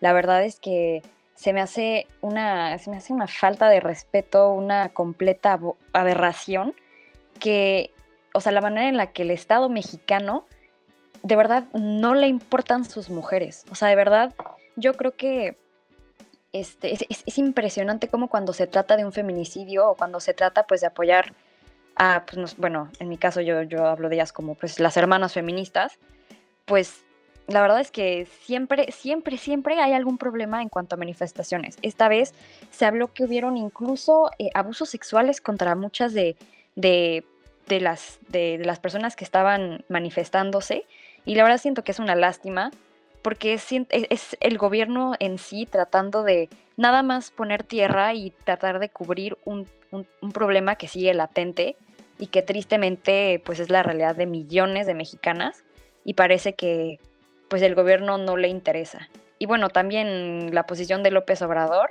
La 0.00 0.12
verdad 0.12 0.44
es 0.44 0.60
que 0.60 1.02
se 1.34 1.52
me 1.52 1.60
hace 1.60 2.06
una, 2.20 2.78
se 2.78 2.90
me 2.90 2.96
hace 2.96 3.12
una 3.12 3.26
falta 3.26 3.68
de 3.68 3.80
respeto, 3.80 4.52
una 4.52 4.90
completa 4.90 5.58
aberración 5.92 6.74
que, 7.40 7.92
o 8.32 8.40
sea, 8.40 8.52
la 8.52 8.60
manera 8.60 8.88
en 8.88 8.96
la 8.96 9.12
que 9.12 9.22
el 9.22 9.30
Estado 9.30 9.68
mexicano 9.68 10.46
de 11.22 11.36
verdad 11.36 11.64
no 11.72 12.14
le 12.14 12.28
importan 12.28 12.84
sus 12.84 13.10
mujeres. 13.10 13.64
O 13.70 13.74
sea, 13.74 13.88
de 13.88 13.96
verdad, 13.96 14.34
yo 14.76 14.94
creo 14.94 15.16
que 15.16 15.56
este, 16.52 16.92
es, 16.92 17.38
impresionante 17.38 18.08
cómo 18.08 18.28
cuando 18.28 18.52
se 18.52 18.66
trata 18.66 18.96
de 18.96 19.04
un 19.04 19.12
feminicidio 19.12 19.90
o 19.90 19.96
cuando 19.96 20.20
se 20.20 20.34
trata 20.34 20.66
pues 20.66 20.82
de 20.82 20.86
apoyar 20.86 21.34
a, 21.96 22.24
pues, 22.26 22.56
bueno, 22.56 22.90
en 23.00 23.08
mi 23.08 23.18
caso 23.18 23.40
yo, 23.40 23.62
yo 23.62 23.86
hablo 23.86 24.08
de 24.08 24.16
ellas 24.16 24.32
como 24.32 24.54
pues 24.54 24.78
las 24.78 24.96
hermanas 24.96 25.32
feministas, 25.32 25.98
pues 26.64 27.03
la 27.46 27.60
verdad 27.60 27.80
es 27.80 27.90
que 27.90 28.26
siempre, 28.42 28.90
siempre, 28.90 29.36
siempre 29.36 29.78
hay 29.80 29.92
algún 29.92 30.16
problema 30.16 30.62
en 30.62 30.68
cuanto 30.68 30.94
a 30.94 30.98
manifestaciones. 30.98 31.76
Esta 31.82 32.08
vez 32.08 32.32
se 32.70 32.86
habló 32.86 33.12
que 33.12 33.24
hubieron 33.24 33.56
incluso 33.56 34.30
eh, 34.38 34.50
abusos 34.54 34.88
sexuales 34.88 35.40
contra 35.40 35.74
muchas 35.74 36.14
de, 36.14 36.36
de, 36.74 37.24
las, 37.68 38.18
de, 38.28 38.58
las 38.64 38.80
personas 38.80 39.14
que 39.14 39.24
estaban 39.24 39.84
manifestándose. 39.88 40.86
Y 41.26 41.34
la 41.34 41.42
verdad 41.42 41.58
siento 41.58 41.84
que 41.84 41.92
es 41.92 41.98
una 41.98 42.14
lástima 42.14 42.70
porque 43.20 43.54
es, 43.54 43.66
es, 43.90 44.36
el 44.40 44.58
gobierno 44.58 45.14
en 45.18 45.38
sí 45.38 45.66
tratando 45.66 46.22
de 46.22 46.48
nada 46.76 47.02
más 47.02 47.30
poner 47.30 47.62
tierra 47.62 48.14
y 48.14 48.30
tratar 48.30 48.78
de 48.78 48.88
cubrir 48.88 49.38
un, 49.44 49.66
un, 49.90 50.06
un 50.20 50.32
problema 50.32 50.76
que 50.76 50.88
sigue 50.88 51.12
latente 51.14 51.76
y 52.18 52.26
que 52.28 52.42
tristemente 52.42 53.42
pues 53.44 53.60
es 53.60 53.70
la 53.70 53.82
realidad 53.82 54.14
de 54.16 54.26
millones 54.26 54.86
de 54.86 54.94
mexicanas 54.94 55.64
y 56.04 56.14
parece 56.14 56.54
que 56.54 57.00
pues 57.48 57.62
el 57.62 57.74
gobierno 57.74 58.18
no 58.18 58.36
le 58.36 58.48
interesa. 58.48 59.08
Y 59.38 59.46
bueno, 59.46 59.68
también 59.68 60.54
la 60.54 60.66
posición 60.66 61.02
de 61.02 61.10
López 61.10 61.42
Obrador 61.42 61.90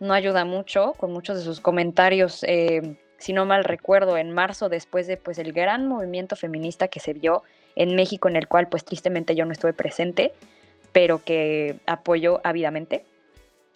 no 0.00 0.14
ayuda 0.14 0.44
mucho 0.44 0.94
con 0.94 1.12
muchos 1.12 1.36
de 1.36 1.44
sus 1.44 1.60
comentarios, 1.60 2.44
eh, 2.44 2.98
si 3.18 3.32
no 3.32 3.46
mal 3.46 3.62
recuerdo, 3.64 4.16
en 4.16 4.32
marzo 4.32 4.68
después 4.68 5.06
de 5.06 5.16
pues 5.16 5.38
el 5.38 5.52
gran 5.52 5.86
movimiento 5.86 6.34
feminista 6.34 6.88
que 6.88 6.98
se 6.98 7.12
vio 7.12 7.44
en 7.76 7.94
México, 7.94 8.28
en 8.28 8.36
el 8.36 8.48
cual 8.48 8.68
pues 8.68 8.84
tristemente 8.84 9.36
yo 9.36 9.44
no 9.44 9.52
estuve 9.52 9.72
presente, 9.72 10.32
pero 10.90 11.22
que 11.24 11.76
apoyó 11.86 12.40
ávidamente. 12.42 13.04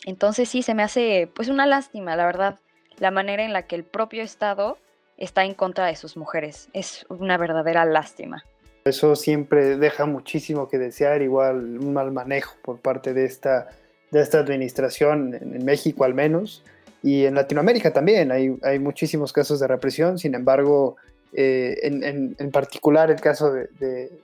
Entonces 0.05 0.49
sí, 0.49 0.62
se 0.62 0.75
me 0.75 0.83
hace 0.83 1.31
pues 1.33 1.49
una 1.49 1.66
lástima, 1.66 2.16
la 2.16 2.27
verdad, 2.27 2.59
la 2.99 3.11
manera 3.11 3.45
en 3.45 3.53
la 3.53 3.62
que 3.62 3.77
el 3.77 3.85
propio 3.85 4.23
Estado 4.23 4.79
está 5.16 5.45
en 5.45 5.55
contra 5.55 5.87
de 5.87 5.97
sus 5.97 6.16
mujeres. 6.16 6.69
Es 6.73 7.07
una 7.09 7.38
verdadera 7.38 7.85
lástima. 7.85 8.45
Eso 8.87 9.16
siempre 9.16 9.77
deja 9.79 10.07
muchísimo 10.07 10.68
que 10.68 10.79
desear, 10.79 11.20
igual 11.20 11.79
un 11.79 11.92
mal 11.92 12.12
manejo 12.12 12.55
por 12.62 12.79
parte 12.79 13.12
de 13.12 13.25
esta, 13.25 13.68
de 14.12 14.20
esta 14.20 14.38
administración, 14.38 15.35
en, 15.35 15.64
México 15.64 16.05
al 16.05 16.14
menos, 16.14 16.62
y 17.03 17.25
en 17.25 17.35
Latinoamérica 17.35 17.92
también. 17.92 18.31
Hay, 18.31 18.57
hay 18.62 18.79
muchísimos 18.79 19.33
casos 19.33 19.59
de 19.59 19.66
represión, 19.66 20.18
sin 20.18 20.37
embargo, 20.37 20.96
eh, 21.33 21.77
en, 21.83 22.37
en, 22.38 22.51
particular 22.53 23.11
el 23.11 23.20
caso 23.20 23.53
del 23.53 23.68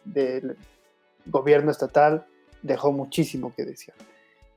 de, 0.05 0.55
gobierno 1.27 1.73
estatal 1.73 2.25
dejó 2.63 2.93
muchísimo 2.93 3.53
que 3.57 3.65
desear. 3.65 3.97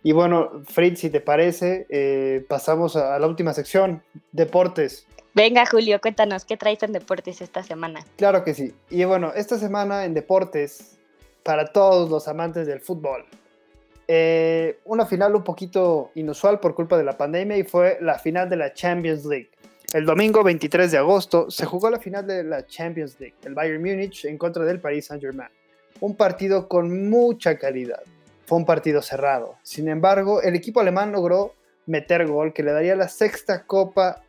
Y 0.04 0.12
bueno, 0.12 0.62
Fritz, 0.68 1.00
si 1.00 1.10
te 1.10 1.20
parece, 1.20 1.88
eh, 1.90 2.46
pasamos 2.48 2.96
a 2.96 3.18
la 3.18 3.26
última 3.26 3.56
sección, 3.56 4.04
deportes. 4.32 5.08
Venga, 5.36 5.66
Julio, 5.66 6.00
cuéntanos, 6.00 6.46
¿qué 6.46 6.56
traes 6.56 6.82
en 6.84 6.94
deportes 6.94 7.42
esta 7.42 7.62
semana? 7.62 8.00
Claro 8.16 8.46
que 8.46 8.54
sí. 8.54 8.74
Y 8.90 9.04
bueno, 9.04 9.34
esta 9.36 9.60
semana 9.60 10.06
en 10.06 10.14
deportes, 10.14 10.98
para 11.44 11.74
todos 11.74 12.10
los 12.10 12.30
amantes 12.30 12.66
del 12.68 12.80
fútbol, 12.80 13.26
eh, 14.08 14.80
una 14.86 15.06
final 15.06 15.36
un 15.36 15.44
poquito 15.44 16.12
inusual 16.16 16.62
por 16.62 16.74
culpa 16.74 16.98
de 16.98 17.04
la 17.04 17.18
pandemia 17.18 17.58
y 17.58 17.64
fue 17.64 17.98
la 18.00 18.18
final 18.18 18.50
de 18.50 18.56
la 18.56 18.74
Champions 18.74 19.26
League. 19.26 19.50
El 19.92 20.06
domingo 20.06 20.42
23 20.42 20.94
de 20.94 21.00
agosto 21.00 21.52
se 21.52 21.66
jugó 21.66 21.90
la 21.90 22.00
final 22.00 22.26
de 22.26 22.42
la 22.46 22.66
Champions 22.66 23.20
League, 23.20 23.36
el 23.44 23.56
Bayern 23.56 23.82
Múnich 23.82 24.24
en 24.24 24.38
contra 24.38 24.64
del 24.64 24.80
Paris 24.80 25.08
Saint-Germain. 25.08 25.50
Un 26.00 26.16
partido 26.16 26.70
con 26.70 27.10
mucha 27.10 27.58
calidad. 27.58 28.02
Fue 28.46 28.58
un 28.58 28.66
partido 28.66 29.02
cerrado. 29.02 29.58
Sin 29.64 29.90
embargo, 29.90 30.42
el 30.42 30.56
equipo 30.56 30.80
alemán 30.80 31.12
logró 31.12 31.56
meter 31.88 32.26
gol 32.26 32.54
que 32.54 32.64
le 32.64 32.72
daría 32.72 32.96
la 32.96 33.10
sexta 33.10 33.66
copa 33.66 34.22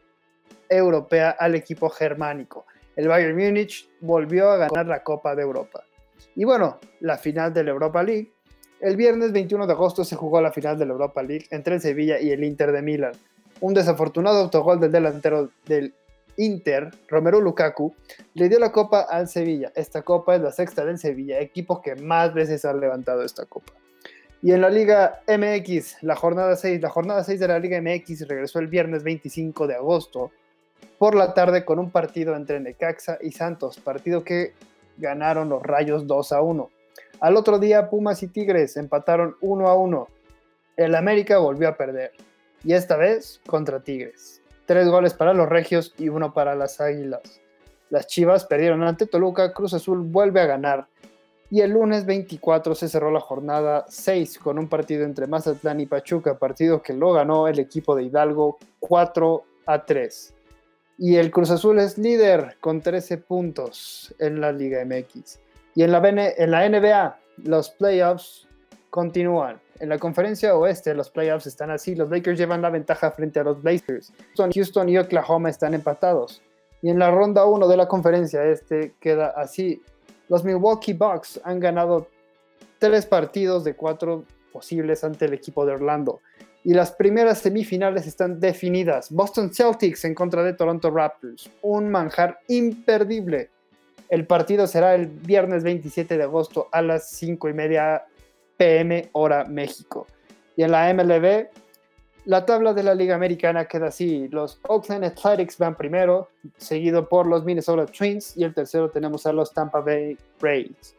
europea 0.69 1.31
al 1.31 1.55
equipo 1.55 1.89
germánico. 1.89 2.67
El 2.97 3.09
Bayern 3.09 3.37
Múnich 3.37 3.89
volvió 4.01 4.51
a 4.51 4.57
ganar 4.57 4.87
la 4.87 5.03
Copa 5.03 5.35
de 5.35 5.43
Europa. 5.43 5.85
Y 6.35 6.45
bueno, 6.45 6.79
la 7.01 7.19
final 7.19 7.53
de 7.53 7.65
la 7.65 7.71
Europa 7.71 8.03
League. 8.03 8.33
El 8.81 8.97
viernes 8.97 9.33
21 9.33 9.67
de 9.67 9.73
agosto 9.73 10.05
se 10.05 10.17
jugó 10.17 10.41
la 10.41 10.53
final 10.53 10.79
de 10.79 10.87
la 10.87 10.93
Europa 10.93 11.23
League 11.23 11.47
entre 11.51 11.77
el 11.77 11.81
Sevilla 11.81 12.21
y 12.21 12.31
el 12.31 12.45
Inter 12.45 12.73
de 12.73 12.83
Milán. 12.83 13.13
Un 13.61 13.75
desafortunado 13.75 14.39
autogol 14.39 14.81
del 14.81 14.93
delantero 14.93 15.51
del 15.67 15.95
Inter, 16.37 16.91
Romero 17.09 17.41
Lukaku, 17.41 17.95
le 18.35 18.49
dio 18.49 18.59
la 18.59 18.73
copa 18.73 19.07
al 19.09 19.29
Sevilla. 19.29 19.73
Esta 19.75 20.03
copa 20.03 20.37
es 20.37 20.43
la 20.43 20.53
sexta 20.53 20.85
del 20.85 20.99
Sevilla, 20.99 21.41
equipo 21.41 21.81
que 21.81 21.97
más 21.97 22.35
veces 22.35 22.65
ha 22.65 22.75
levantado 22.75 23.23
esta 23.23 23.47
copa. 23.47 23.73
Y 24.43 24.53
en 24.53 24.61
la 24.61 24.71
Liga 24.71 25.23
MX, 25.27 26.03
la 26.03 26.15
jornada 26.15 26.57
6, 26.57 26.81
la 26.83 26.91
jornada 26.91 27.25
6 27.25 27.41
de 27.41 27.49
la 27.49 27.59
Liga 27.59 27.81
MX 27.81 28.29
regresó 28.29 28.59
el 28.59 28.69
viernes 28.69 29.03
25 29.03 29.67
de 29.67 29.75
agosto 29.75 30.31
por 30.99 31.15
la 31.15 31.35
tarde 31.35 31.65
con 31.65 31.79
un 31.79 31.91
partido 31.91 32.35
entre 32.35 32.61
Necaxa 32.61 33.19
y 33.21 33.33
Santos, 33.33 33.79
partido 33.79 34.25
que 34.25 34.55
ganaron 34.97 35.49
los 35.49 35.63
Rayos 35.63 36.07
2 36.07 36.33
a 36.33 36.41
1. 36.41 36.71
Al 37.21 37.37
otro 37.37 37.59
día 37.59 37.91
Pumas 37.91 38.23
y 38.23 38.29
Tigres 38.29 38.77
empataron 38.77 39.37
1 39.41 39.69
a 39.69 39.77
1. 39.77 40.09
El 40.77 40.95
América 40.95 41.39
volvió 41.39 41.69
a 41.69 41.77
perder, 41.77 42.13
y 42.65 42.73
esta 42.75 42.97
vez 42.97 43.41
contra 43.47 43.81
Tigres. 43.81 44.43
Tres 44.67 44.89
goles 44.89 45.15
para 45.15 45.33
los 45.33 45.49
Regios 45.49 45.95
y 45.97 46.09
uno 46.09 46.35
para 46.35 46.55
las 46.55 46.81
Águilas. 46.81 47.41
Las 47.89 48.09
Chivas 48.09 48.45
perdieron 48.45 48.83
ante 48.83 49.07
Toluca, 49.07 49.53
Cruz 49.53 49.75
Azul 49.75 50.01
vuelve 50.01 50.41
a 50.41 50.47
ganar. 50.47 50.89
Y 51.49 51.61
el 51.61 51.71
lunes 51.71 52.05
24 52.05 52.75
se 52.75 52.89
cerró 52.89 53.13
la 53.13 53.21
jornada 53.21 53.85
6 53.89 54.41
con 54.41 54.59
un 54.59 54.69
partido 54.69 55.05
entre 55.05 55.29
Mazatlán 55.29 55.79
y 55.79 55.87
Pachuca, 55.87 56.37
partido 56.37 56.83
que 56.83 56.93
lo 56.93 57.13
ganó 57.13 57.47
el 57.47 57.61
equipo 57.61 57.95
de 57.95 58.03
Hidalgo 58.03 58.59
4 58.81 59.45
a 59.67 59.85
3. 59.85 60.35
Y 60.99 61.17
el 61.17 61.31
Cruz 61.31 61.51
Azul 61.51 61.79
es 61.79 61.99
líder 61.99 62.57
con 62.61 62.81
13 62.81 63.19
puntos 63.19 64.15
en 64.19 64.41
la 64.41 64.53
Liga 64.53 64.85
MX. 64.85 65.41
Y 65.75 65.83
en 65.83 65.93
la, 65.93 66.01
NBA, 66.01 67.19
los 67.45 67.71
playoffs 67.71 68.49
continúan. 68.89 69.61
En 69.79 69.91
la 69.91 69.99
conferencia 69.99 70.57
oeste, 70.57 70.95
los 70.95 71.11
playoffs 71.11 71.47
están 71.47 71.71
así. 71.71 71.95
Los 71.95 72.09
Lakers 72.09 72.39
llevan 72.39 72.63
la 72.63 72.71
ventaja 72.71 73.11
frente 73.11 73.41
a 73.41 73.45
los 73.45 73.63
Blazers. 73.63 74.11
Houston 74.55 74.89
y 74.89 74.97
Oklahoma 74.97 75.51
están 75.51 75.75
empatados. 75.75 76.41
Y 76.81 76.89
en 76.89 76.99
la 76.99 77.11
ronda 77.11 77.45
1 77.45 77.69
de 77.69 77.77
la 77.77 77.89
conferencia 77.89 78.45
este 78.45 78.95
queda 78.99 79.35
así. 79.37 79.83
Los 80.29 80.45
Milwaukee 80.45 80.95
Bucks 80.95 81.41
han 81.45 81.61
ganado 81.61 82.09
tres 82.79 83.05
partidos 83.05 83.65
de 83.65 83.77
cuatro 83.77 84.25
posibles 84.51 85.05
ante 85.05 85.27
el 85.27 85.35
equipo 85.35 85.67
de 85.67 85.73
Orlando 85.73 86.21
y 86.67 86.75
las 86.75 86.91
primeras 86.91 87.39
semifinales 87.39 88.09
están 88.09 88.41
definidas. 88.41 89.13
Boston 89.13 89.55
Celtics 89.55 90.05
en 90.05 90.17
contra 90.17 90.43
de 90.43 90.53
Toronto 90.53 90.91
Raptors. 90.91 91.49
Un 91.63 91.89
manjar 91.89 92.41
imperdible. 92.49 93.51
El 94.09 94.27
partido 94.27 94.67
será 94.67 94.97
el 94.97 95.07
viernes 95.07 95.63
27 95.63 96.17
de 96.17 96.25
agosto 96.25 96.69
a 96.73 96.83
las 96.83 97.09
5 97.11 97.51
y 97.51 97.53
media 97.53 98.05
pm 98.57 99.11
hora 99.13 99.45
México. 99.45 100.09
Y 100.57 100.65
en 100.65 100.73
la 100.73 100.93
MLB, 100.93 101.47
la 102.25 102.45
tabla 102.45 102.75
de 102.75 102.83
la 102.83 102.97
Liga 102.97 103.15
Americana 103.15 103.67
queda 103.67 103.87
así. 103.87 104.27
Los 104.27 104.59
Oakland 104.67 105.05
Athletics 105.05 105.59
van 105.59 105.77
primero, 105.77 106.31
seguido 106.57 107.09
por 107.09 107.29
los 107.29 107.45
Minnesota 107.45 107.87
Twins 107.87 108.37
y 108.37 108.43
el 108.43 108.53
tercero 108.53 108.91
tenemos 108.91 109.25
a 109.25 109.33
los 109.33 109.53
Tampa 109.53 109.79
Bay 109.79 110.19
Rays. 110.41 110.97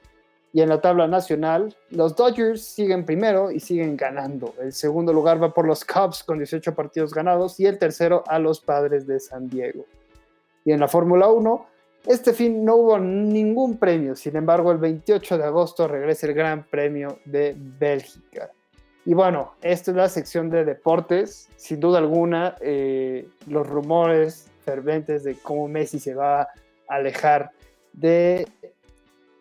Y 0.58 0.62
en 0.64 0.70
la 0.70 0.82
tabla 0.82 1.08
nacional, 1.08 1.76
los 1.92 2.16
Dodgers 2.16 2.64
siguen 2.64 3.06
primero 3.06 3.52
y 3.52 3.60
siguen 3.60 3.96
ganando. 3.96 4.56
El 4.60 4.74
segundo 4.74 5.14
lugar 5.14 5.40
va 5.40 5.54
por 5.54 5.68
los 5.68 5.86
Cubs 5.86 6.24
con 6.24 6.40
18 6.40 6.74
partidos 6.74 7.14
ganados 7.14 7.60
y 7.60 7.68
el 7.68 7.78
tercero 7.78 8.24
a 8.26 8.40
los 8.40 8.60
Padres 8.60 9.06
de 9.06 9.20
San 9.20 9.48
Diego. 9.50 9.86
Y 10.66 10.72
en 10.72 10.80
la 10.80 10.88
Fórmula 10.88 11.28
1, 11.28 11.68
este 12.08 12.34
fin 12.34 12.66
no 12.66 12.78
hubo 12.78 12.98
ningún 12.98 13.78
premio, 13.78 14.16
sin 14.16 14.36
embargo 14.36 14.72
el 14.72 14.80
28 14.80 15.38
de 15.38 15.44
agosto 15.44 15.88
regresa 15.88 16.26
el 16.26 16.34
Gran 16.34 16.64
Premio 16.64 17.20
de 17.26 17.56
Bélgica. 17.56 18.50
Y 19.06 19.14
bueno, 19.14 19.54
esta 19.62 19.92
es 19.92 19.98
la 19.98 20.10
sección 20.10 20.50
de 20.50 20.66
deportes. 20.66 21.50
Sin 21.56 21.80
duda 21.80 22.00
alguna, 22.00 22.56
eh, 22.62 23.30
los 23.46 23.68
rumores 23.68 24.50
ferventes 24.66 25.24
de 25.24 25.36
cómo 25.36 25.68
Messi 25.68 26.00
se 26.00 26.16
va 26.16 26.42
a 26.42 26.50
alejar 26.88 27.52
de 27.94 28.48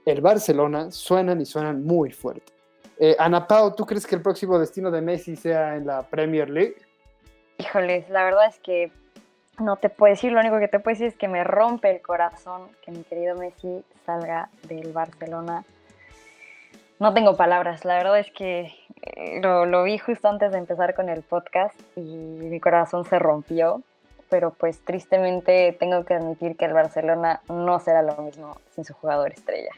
el 0.07 0.21
Barcelona 0.21 0.91
suenan 0.93 1.41
y 1.41 1.45
suenan 1.45 1.85
muy 1.85 2.13
fuerte. 2.13 2.53
Eh, 2.99 3.17
Ana 3.19 3.47
Pao, 3.47 3.75
¿tú 3.75 3.85
crees 3.85 4.07
que 4.07 4.15
el 4.15 4.23
próximo 4.23 4.59
destino 4.59 4.91
de 4.91 5.03
Messi 5.03 5.37
sea 5.37 5.77
en 5.77 5.87
la 5.87 6.03
Premier 6.03 6.49
League? 6.49 6.77
Híjoles, 7.59 8.09
la 8.09 8.25
verdad 8.25 8.47
es 8.49 8.59
que 8.61 8.91
no 9.59 9.77
te 9.77 9.89
puedo 9.91 10.13
decir, 10.13 10.33
lo 10.33 10.41
único 10.41 10.59
que 10.59 10.69
te 10.69 10.79
puedo 10.79 10.95
decir 10.95 11.09
es 11.09 11.17
que 11.17 11.29
me 11.29 11.43
rompe 11.43 11.91
el 11.91 12.01
corazón 12.01 12.69
que 12.83 12.93
mi 12.93 13.03
querido 13.03 13.37
Messi 13.37 13.85
salga 14.07 14.49
del 14.69 14.93
Barcelona. 14.93 15.65
No 17.01 17.13
tengo 17.13 17.37
palabras, 17.37 17.85
la 17.85 17.97
verdad 17.97 18.19
es 18.21 18.31
que 18.31 18.73
eh, 19.03 19.41
lo, 19.43 19.67
lo, 19.67 19.83
vi 19.83 19.99
justo 19.99 20.29
antes 20.29 20.53
de 20.53 20.59
empezar 20.59 20.95
con 20.95 21.09
el 21.09 21.23
podcast 21.23 21.79
y 21.97 22.01
mi 22.01 22.61
corazón 22.61 23.05
se 23.05 23.19
rompió, 23.19 23.83
pero 24.31 24.53
pues 24.53 24.81
tristemente 24.85 25.77
tengo 25.79 26.05
que 26.05 26.15
admitir 26.15 26.57
que 26.57 26.65
el 26.65 26.73
Barcelona 26.73 27.41
no 27.49 27.81
será 27.81 28.03
lo 28.03 28.17
mismo 28.19 28.57
sin 28.75 28.85
su 28.85 28.95
jugador 28.95 29.33
estrella. 29.33 29.73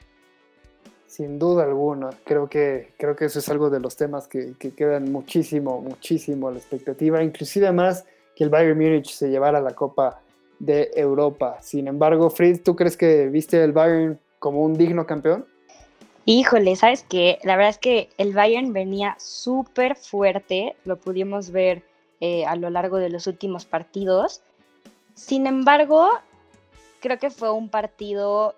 Sin 1.09 1.39
duda 1.39 1.65
alguna, 1.65 2.11
creo 2.23 2.49
que, 2.49 2.93
creo 2.97 3.17
que 3.17 3.25
eso 3.25 3.41
es 3.41 3.49
algo 3.49 3.71
de 3.71 3.81
los 3.81 3.97
temas 3.97 4.29
que, 4.29 4.53
que 4.59 4.75
quedan 4.75 5.11
muchísimo, 5.11 5.81
muchísimo 5.81 6.49
a 6.49 6.53
la 6.53 6.59
expectativa, 6.59 7.25
inclusive 7.25 7.73
más 7.73 8.05
que 8.37 8.45
el 8.45 8.51
Bayern 8.51 8.79
Múnich 8.79 9.11
se 9.11 9.29
llevara 9.29 9.61
la 9.61 9.75
Copa 9.75 10.21
de 10.59 10.91
Europa. 10.95 11.59
Sin 11.61 11.89
embargo, 11.89 12.31
Fritz, 12.31 12.63
¿tú 12.63 12.77
crees 12.77 12.97
que 12.97 13.27
viste 13.29 13.63
el 13.65 13.73
Bayern 13.73 14.21
como 14.39 14.63
un 14.63 14.75
digno 14.75 15.07
campeón? 15.07 15.45
Híjole, 16.25 16.77
¿sabes 16.77 17.07
qué? 17.09 17.39
La 17.43 17.57
verdad 17.57 17.71
es 17.71 17.79
que 17.79 18.11
el 18.19 18.35
Bayern 18.35 18.75
venía 18.75 19.17
súper 19.19 19.97
fuerte, 19.97 20.77
lo 20.85 20.99
pudimos 20.99 21.51
ver 21.51 21.83
eh, 22.21 22.45
a 22.45 22.55
lo 22.55 22.69
largo 22.69 22.99
de 22.99 23.09
los 23.09 23.27
últimos 23.27 23.65
partidos. 23.65 24.43
Sin 25.15 25.47
embargo, 25.47 26.11
creo 27.01 27.19
que 27.19 27.31
fue 27.31 27.51
un 27.51 27.71
partido, 27.71 28.55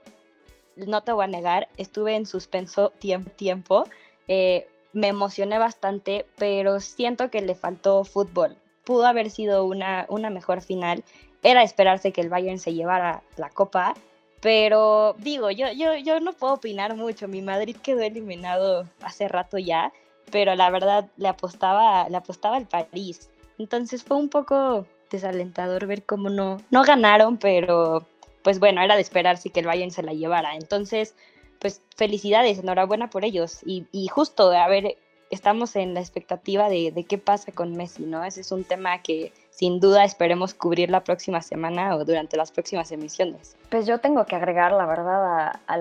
no 0.87 1.03
te 1.03 1.13
voy 1.13 1.25
a 1.25 1.29
negar, 1.29 1.69
estuve 1.77 2.17
en 2.17 2.27
suspenso 2.27 2.93
tiempo, 3.37 3.85
eh, 4.29 4.69
me 4.93 5.09
emocioné 5.09 5.59
bastante, 5.59 6.27
pero 6.37 6.81
siento 6.81 7.31
que 7.31 7.41
le 7.43 7.55
faltó 7.55 8.05
fútbol. 8.05 8.57
Pudo 8.85 9.07
haber 9.07 9.31
sido 9.31 9.65
una, 9.65 10.07
una 10.09 10.31
mejor 10.31 10.63
final. 10.63 11.05
Era 11.43 11.63
esperarse 11.63 12.13
que 12.13 12.21
el 12.21 12.29
Bayern 12.29 12.59
se 12.59 12.75
llevara 12.75 13.23
la 13.37 13.51
copa, 13.51 13.95
pero 14.41 15.15
digo, 15.19 15.51
yo, 15.51 15.71
yo, 15.73 15.95
yo 15.97 16.21
no 16.21 16.33
puedo 16.33 16.55
opinar 16.55 16.97
mucho. 16.97 17.29
Mi 17.29 17.43
Madrid 17.43 17.77
quedó 17.83 18.01
eliminado 18.01 18.87
hace 19.03 19.29
rato 19.29 19.59
ya, 19.59 19.93
pero 20.31 20.55
la 20.55 20.71
verdad 20.71 21.09
le 21.17 21.29
apostaba, 21.29 22.09
le 22.09 22.17
apostaba 22.17 22.57
al 22.57 22.67
París. 22.67 23.31
Entonces 23.59 24.03
fue 24.03 24.17
un 24.17 24.29
poco 24.29 24.87
desalentador 25.11 25.87
ver 25.87 26.05
cómo 26.05 26.31
no, 26.31 26.59
no 26.71 26.83
ganaron, 26.83 27.37
pero 27.37 28.07
pues 28.43 28.59
bueno, 28.61 28.83
era 28.83 28.97
de 28.97 29.03
esperarse 29.03 29.51
que 29.51 29.61
el 29.61 29.67
Bayern 29.67 29.91
se 29.91 30.03
la 30.03 30.13
llevara. 30.13 30.55
Entonces, 30.55 31.15
pues 31.61 31.83
felicidades, 31.97 32.59
enhorabuena 32.59 33.11
por 33.11 33.25
ellos. 33.25 33.61
Y, 33.65 34.09
justo, 34.09 34.51
a 34.51 34.69
ver, 34.69 34.97
estamos 35.31 35.77
en 35.77 35.95
la 35.95 36.01
expectativa 36.01 36.69
de, 36.69 36.91
de, 36.91 37.05
qué 37.05 37.19
pasa 37.19 37.53
con 37.53 37.77
Messi, 37.77 38.05
¿no? 38.05 38.25
Ese 38.25 38.41
es 38.41 38.51
un 38.51 38.65
tema 38.65 39.03
que 39.03 39.33
sin 39.51 39.79
duda 39.79 40.05
esperemos 40.05 40.55
cubrir 40.55 40.91
la 40.91 41.05
próxima 41.05 41.43
semana 41.43 41.95
o 41.95 42.05
durante 42.05 42.37
las 42.37 42.51
próximas 42.51 42.91
emisiones. 42.93 43.57
Pues 43.69 43.87
yo 43.87 43.99
tengo 43.99 44.25
que 44.25 44.37
agregar, 44.37 44.73
la 44.73 44.87
verdad, 44.87 45.61
a, 45.67 45.79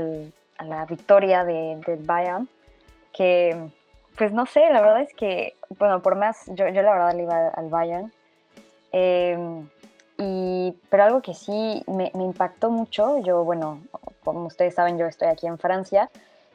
la 0.65 0.85
victoria 0.85 1.45
del 1.45 1.79
de 1.81 1.95
Bayern, 1.95 2.49
que 3.13 3.71
pues 4.17 4.33
no 4.33 4.45
sé, 4.45 4.69
la 4.69 4.81
verdad 4.81 5.01
es 5.01 5.13
que, 5.13 5.55
bueno, 5.77 6.01
por 6.01 6.17
más, 6.17 6.43
yo, 6.47 6.67
yo 6.67 6.81
la 6.81 6.91
verdad 6.91 7.15
le 7.15 7.23
iba 7.23 7.47
al 7.47 7.69
Bayern. 7.69 8.11
Eh, 8.91 9.37
y, 10.21 10.75
pero 10.89 11.03
algo 11.03 11.21
que 11.21 11.33
sí 11.33 11.81
me, 11.87 12.11
impactó 12.13 12.69
mucho, 12.69 13.19
yo, 13.19 13.45
bueno, 13.45 13.81
como 14.21 14.47
ustedes 14.47 14.75
saben, 14.75 14.97
yo 14.97 15.05
estoy 15.05 15.29
aquí 15.29 15.47
en 15.47 15.57
Francia. 15.57 16.09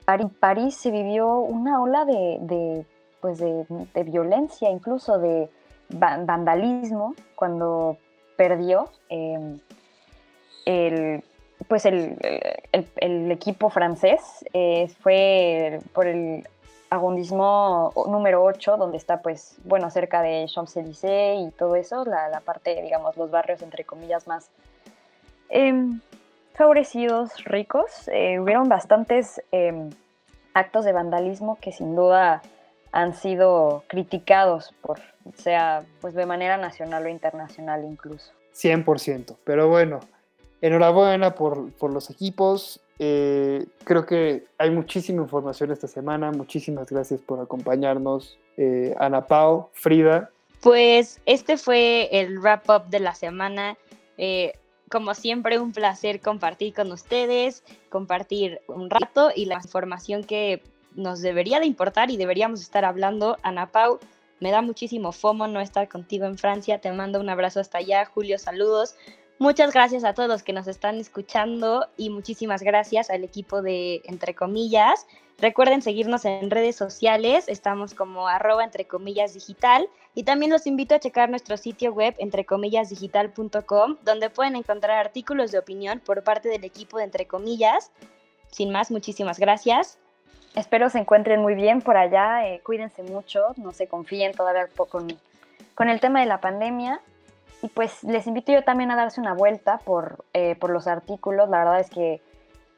En 0.07 0.29
París 0.29 0.77
se 0.77 0.91
vivió 0.91 1.39
una 1.39 1.81
ola 1.81 2.05
de, 2.05 2.85
pues 3.23 3.39
de, 3.39 3.65
violencia, 4.05 4.69
incluso 4.69 5.19
de 5.19 5.49
vandalismo, 5.89 7.15
cuando 7.35 7.97
perdió 8.37 8.91
eh, 9.09 9.59
el, 10.67 11.25
pues 11.67 11.87
el, 11.87 12.19
el, 12.71 12.87
el, 12.97 13.31
equipo 13.31 13.71
francés. 13.71 14.45
Eh, 14.53 14.89
fue 15.01 15.81
por 15.95 16.07
el 16.07 16.47
arrondissement 16.91 17.95
número 18.07 18.43
8, 18.45 18.77
donde 18.77 18.97
está, 18.97 19.23
pues, 19.23 19.57
bueno, 19.65 19.91
cerca 19.91 20.23
de 20.23 20.47
Champs-Élysées 20.47 21.49
y 21.49 21.51
todo 21.51 21.77
eso, 21.77 22.05
la, 22.05 22.41
parte, 22.41 22.81
digamos, 22.83 23.17
los 23.17 23.31
barrios, 23.31 23.63
entre 23.63 23.85
comillas, 23.85 24.27
más 24.27 24.51
eh, 25.51 25.73
favorecidos, 26.55 27.45
ricos. 27.45 28.09
Eh, 28.09 28.39
hubieron 28.39 28.69
bastantes 28.69 29.43
eh, 29.53 29.91
actos 30.55 30.85
de 30.85 30.93
vandalismo 30.93 31.59
que 31.61 31.73
sin 31.73 31.97
duda 31.97 32.43
han 32.93 33.15
sido 33.15 33.83
criticados 33.89 34.73
por, 34.81 35.01
sea, 35.37 35.85
pues, 36.01 36.15
de 36.15 36.27
manera 36.27 36.57
nacional 36.57 37.07
o 37.07 37.09
internacional 37.09 37.85
incluso. 37.85 38.33
100%, 38.55 39.37
pero 39.45 39.69
bueno, 39.69 39.99
enhorabuena 40.61 41.35
por, 41.35 41.73
por 41.73 41.93
los 41.93 42.09
equipos, 42.09 42.81
eh, 42.99 43.67
creo 43.85 44.07
que 44.07 44.45
hay 44.59 44.71
muchísima 44.71 45.23
información 45.23 45.71
esta 45.73 45.89
semana. 45.89 46.31
Muchísimas 46.31 46.91
gracias 46.91 47.21
por 47.21 47.41
acompañarnos, 47.41 48.39
eh, 48.57 48.95
Ana 48.99 49.27
Pau, 49.27 49.71
Frida. 49.73 50.31
Pues 50.61 51.21
este 51.27 51.57
fue 51.57 52.09
el 52.13 52.39
wrap 52.41 52.69
up 52.71 52.89
de 52.89 53.01
la 53.01 53.15
semana. 53.15 53.77
Eh, 54.17 54.53
como 54.89 55.15
siempre, 55.15 55.59
un 55.59 55.73
placer 55.73 56.21
compartir 56.21 56.73
con 56.73 56.93
ustedes, 56.93 57.65
compartir 57.89 58.61
un 58.69 58.91
rato 58.91 59.31
y 59.35 59.47
la 59.47 59.57
información 59.57 60.25
que 60.25 60.63
nos 60.95 61.21
debería 61.21 61.59
de 61.59 61.67
importar 61.67 62.11
y 62.11 62.17
deberíamos 62.17 62.61
estar 62.61 62.85
hablando. 62.85 63.37
Ana 63.43 63.67
Pau, 63.67 63.99
me 64.41 64.51
da 64.51 64.63
muchísimo 64.63 65.11
fomo 65.11 65.49
no 65.49 65.61
estar 65.61 65.89
contigo 65.89 66.27
en 66.27 66.39
Francia. 66.39 66.81
Te 66.81 66.93
mando 66.93 67.19
un 67.19 67.29
abrazo 67.29 67.61
hasta 67.61 67.79
allá. 67.79 68.05
Julio, 68.05 68.39
saludos. 68.39 68.95
Muchas 69.41 69.73
gracias 69.73 70.05
a 70.05 70.15
todos 70.15 70.29
los 70.29 70.45
que 70.45 70.53
nos 70.53 70.69
están 70.69 70.99
escuchando 70.99 71.89
y 71.97 72.09
muchísimas 72.11 72.63
gracias 72.63 73.11
al 73.11 73.25
equipo 73.25 73.63
de 73.63 74.01
Entre 74.05 74.33
Comillas. 74.35 75.07
Recuerden 75.39 75.83
seguirnos 75.83 76.25
en 76.25 76.51
redes 76.51 76.77
sociales, 76.77 77.49
estamos 77.49 77.95
como 77.95 78.29
arroba 78.29 78.63
entre 78.63 78.85
comillas 78.85 79.35
digital 79.35 79.89
y 80.15 80.23
también 80.23 80.53
los 80.53 80.69
invito 80.69 80.95
a 80.95 81.01
checar 81.01 81.31
nuestro 81.31 81.57
sitio 81.57 81.93
web 81.93 82.15
entrecomillasdigital.com 82.19 83.97
donde 84.05 84.31
pueden 84.31 84.55
encontrar 84.55 84.99
artículos 84.99 85.51
de 85.51 85.59
opinión 85.59 85.99
por 85.99 86.23
parte 86.23 86.49
del 86.49 86.63
equipo 86.63 86.99
de 86.99 87.05
Entre 87.05 87.27
Comillas. 87.27 87.91
Sin 88.53 88.71
más, 88.71 88.93
muchísimas 88.93 89.41
gracias. 89.41 89.99
Espero 90.55 90.89
se 90.89 91.01
encuentren 91.01 91.43
muy 91.43 91.57
bien 91.57 91.83
por 91.83 91.97
allá, 91.97 92.47
eh, 92.47 92.61
cuídense 92.63 93.03
mucho, 93.03 93.41
no 93.57 93.73
se 93.73 93.89
confíen 93.89 94.33
todavía 94.33 94.69
con, 94.69 95.09
con 95.75 95.89
el 95.89 95.99
tema 95.99 96.21
de 96.21 96.27
la 96.27 96.41
pandemia 96.41 97.01
y 97.65 97.69
pues 97.69 98.05
les 98.05 98.27
invito 98.27 98.53
yo 98.53 98.63
también 98.63 98.91
a 98.91 98.97
darse 98.97 99.23
una 99.23 99.33
vuelta 99.33 99.79
por, 99.79 100.27
eh, 100.35 100.55
por 100.55 100.69
los 100.69 100.87
artículos. 100.87 101.49
La 101.49 101.61
verdad 101.61 101.81
es 101.81 101.89
que 101.89 102.21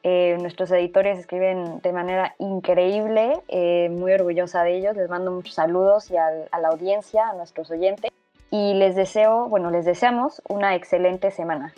eh, 0.05 0.38
nuestros 0.40 0.70
editores 0.70 1.18
escriben 1.18 1.81
de 1.81 1.92
manera 1.92 2.37
increíble, 2.38 3.42
eh, 3.49 3.88
muy 3.90 4.12
orgullosa 4.12 4.62
de 4.62 4.79
ellos. 4.79 4.96
Les 4.96 5.11
mando 5.11 5.33
muchos 5.33 5.55
saludos 5.55 6.09
y 6.12 6.16
a, 6.16 6.29
a 6.53 6.61
la 6.61 6.68
audiencia, 6.68 7.31
a 7.31 7.33
nuestros 7.33 7.68
oyentes. 7.72 8.12
Y 8.53 8.75
les 8.75 8.94
deseo, 8.94 9.49
bueno, 9.49 9.72
les 9.72 9.85
deseamos 9.85 10.40
una 10.49 10.77
excelente 10.77 11.33
semana. 11.33 11.75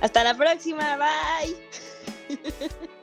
Hasta 0.00 0.22
la 0.22 0.34
próxima, 0.34 0.96
bye. 0.96 2.38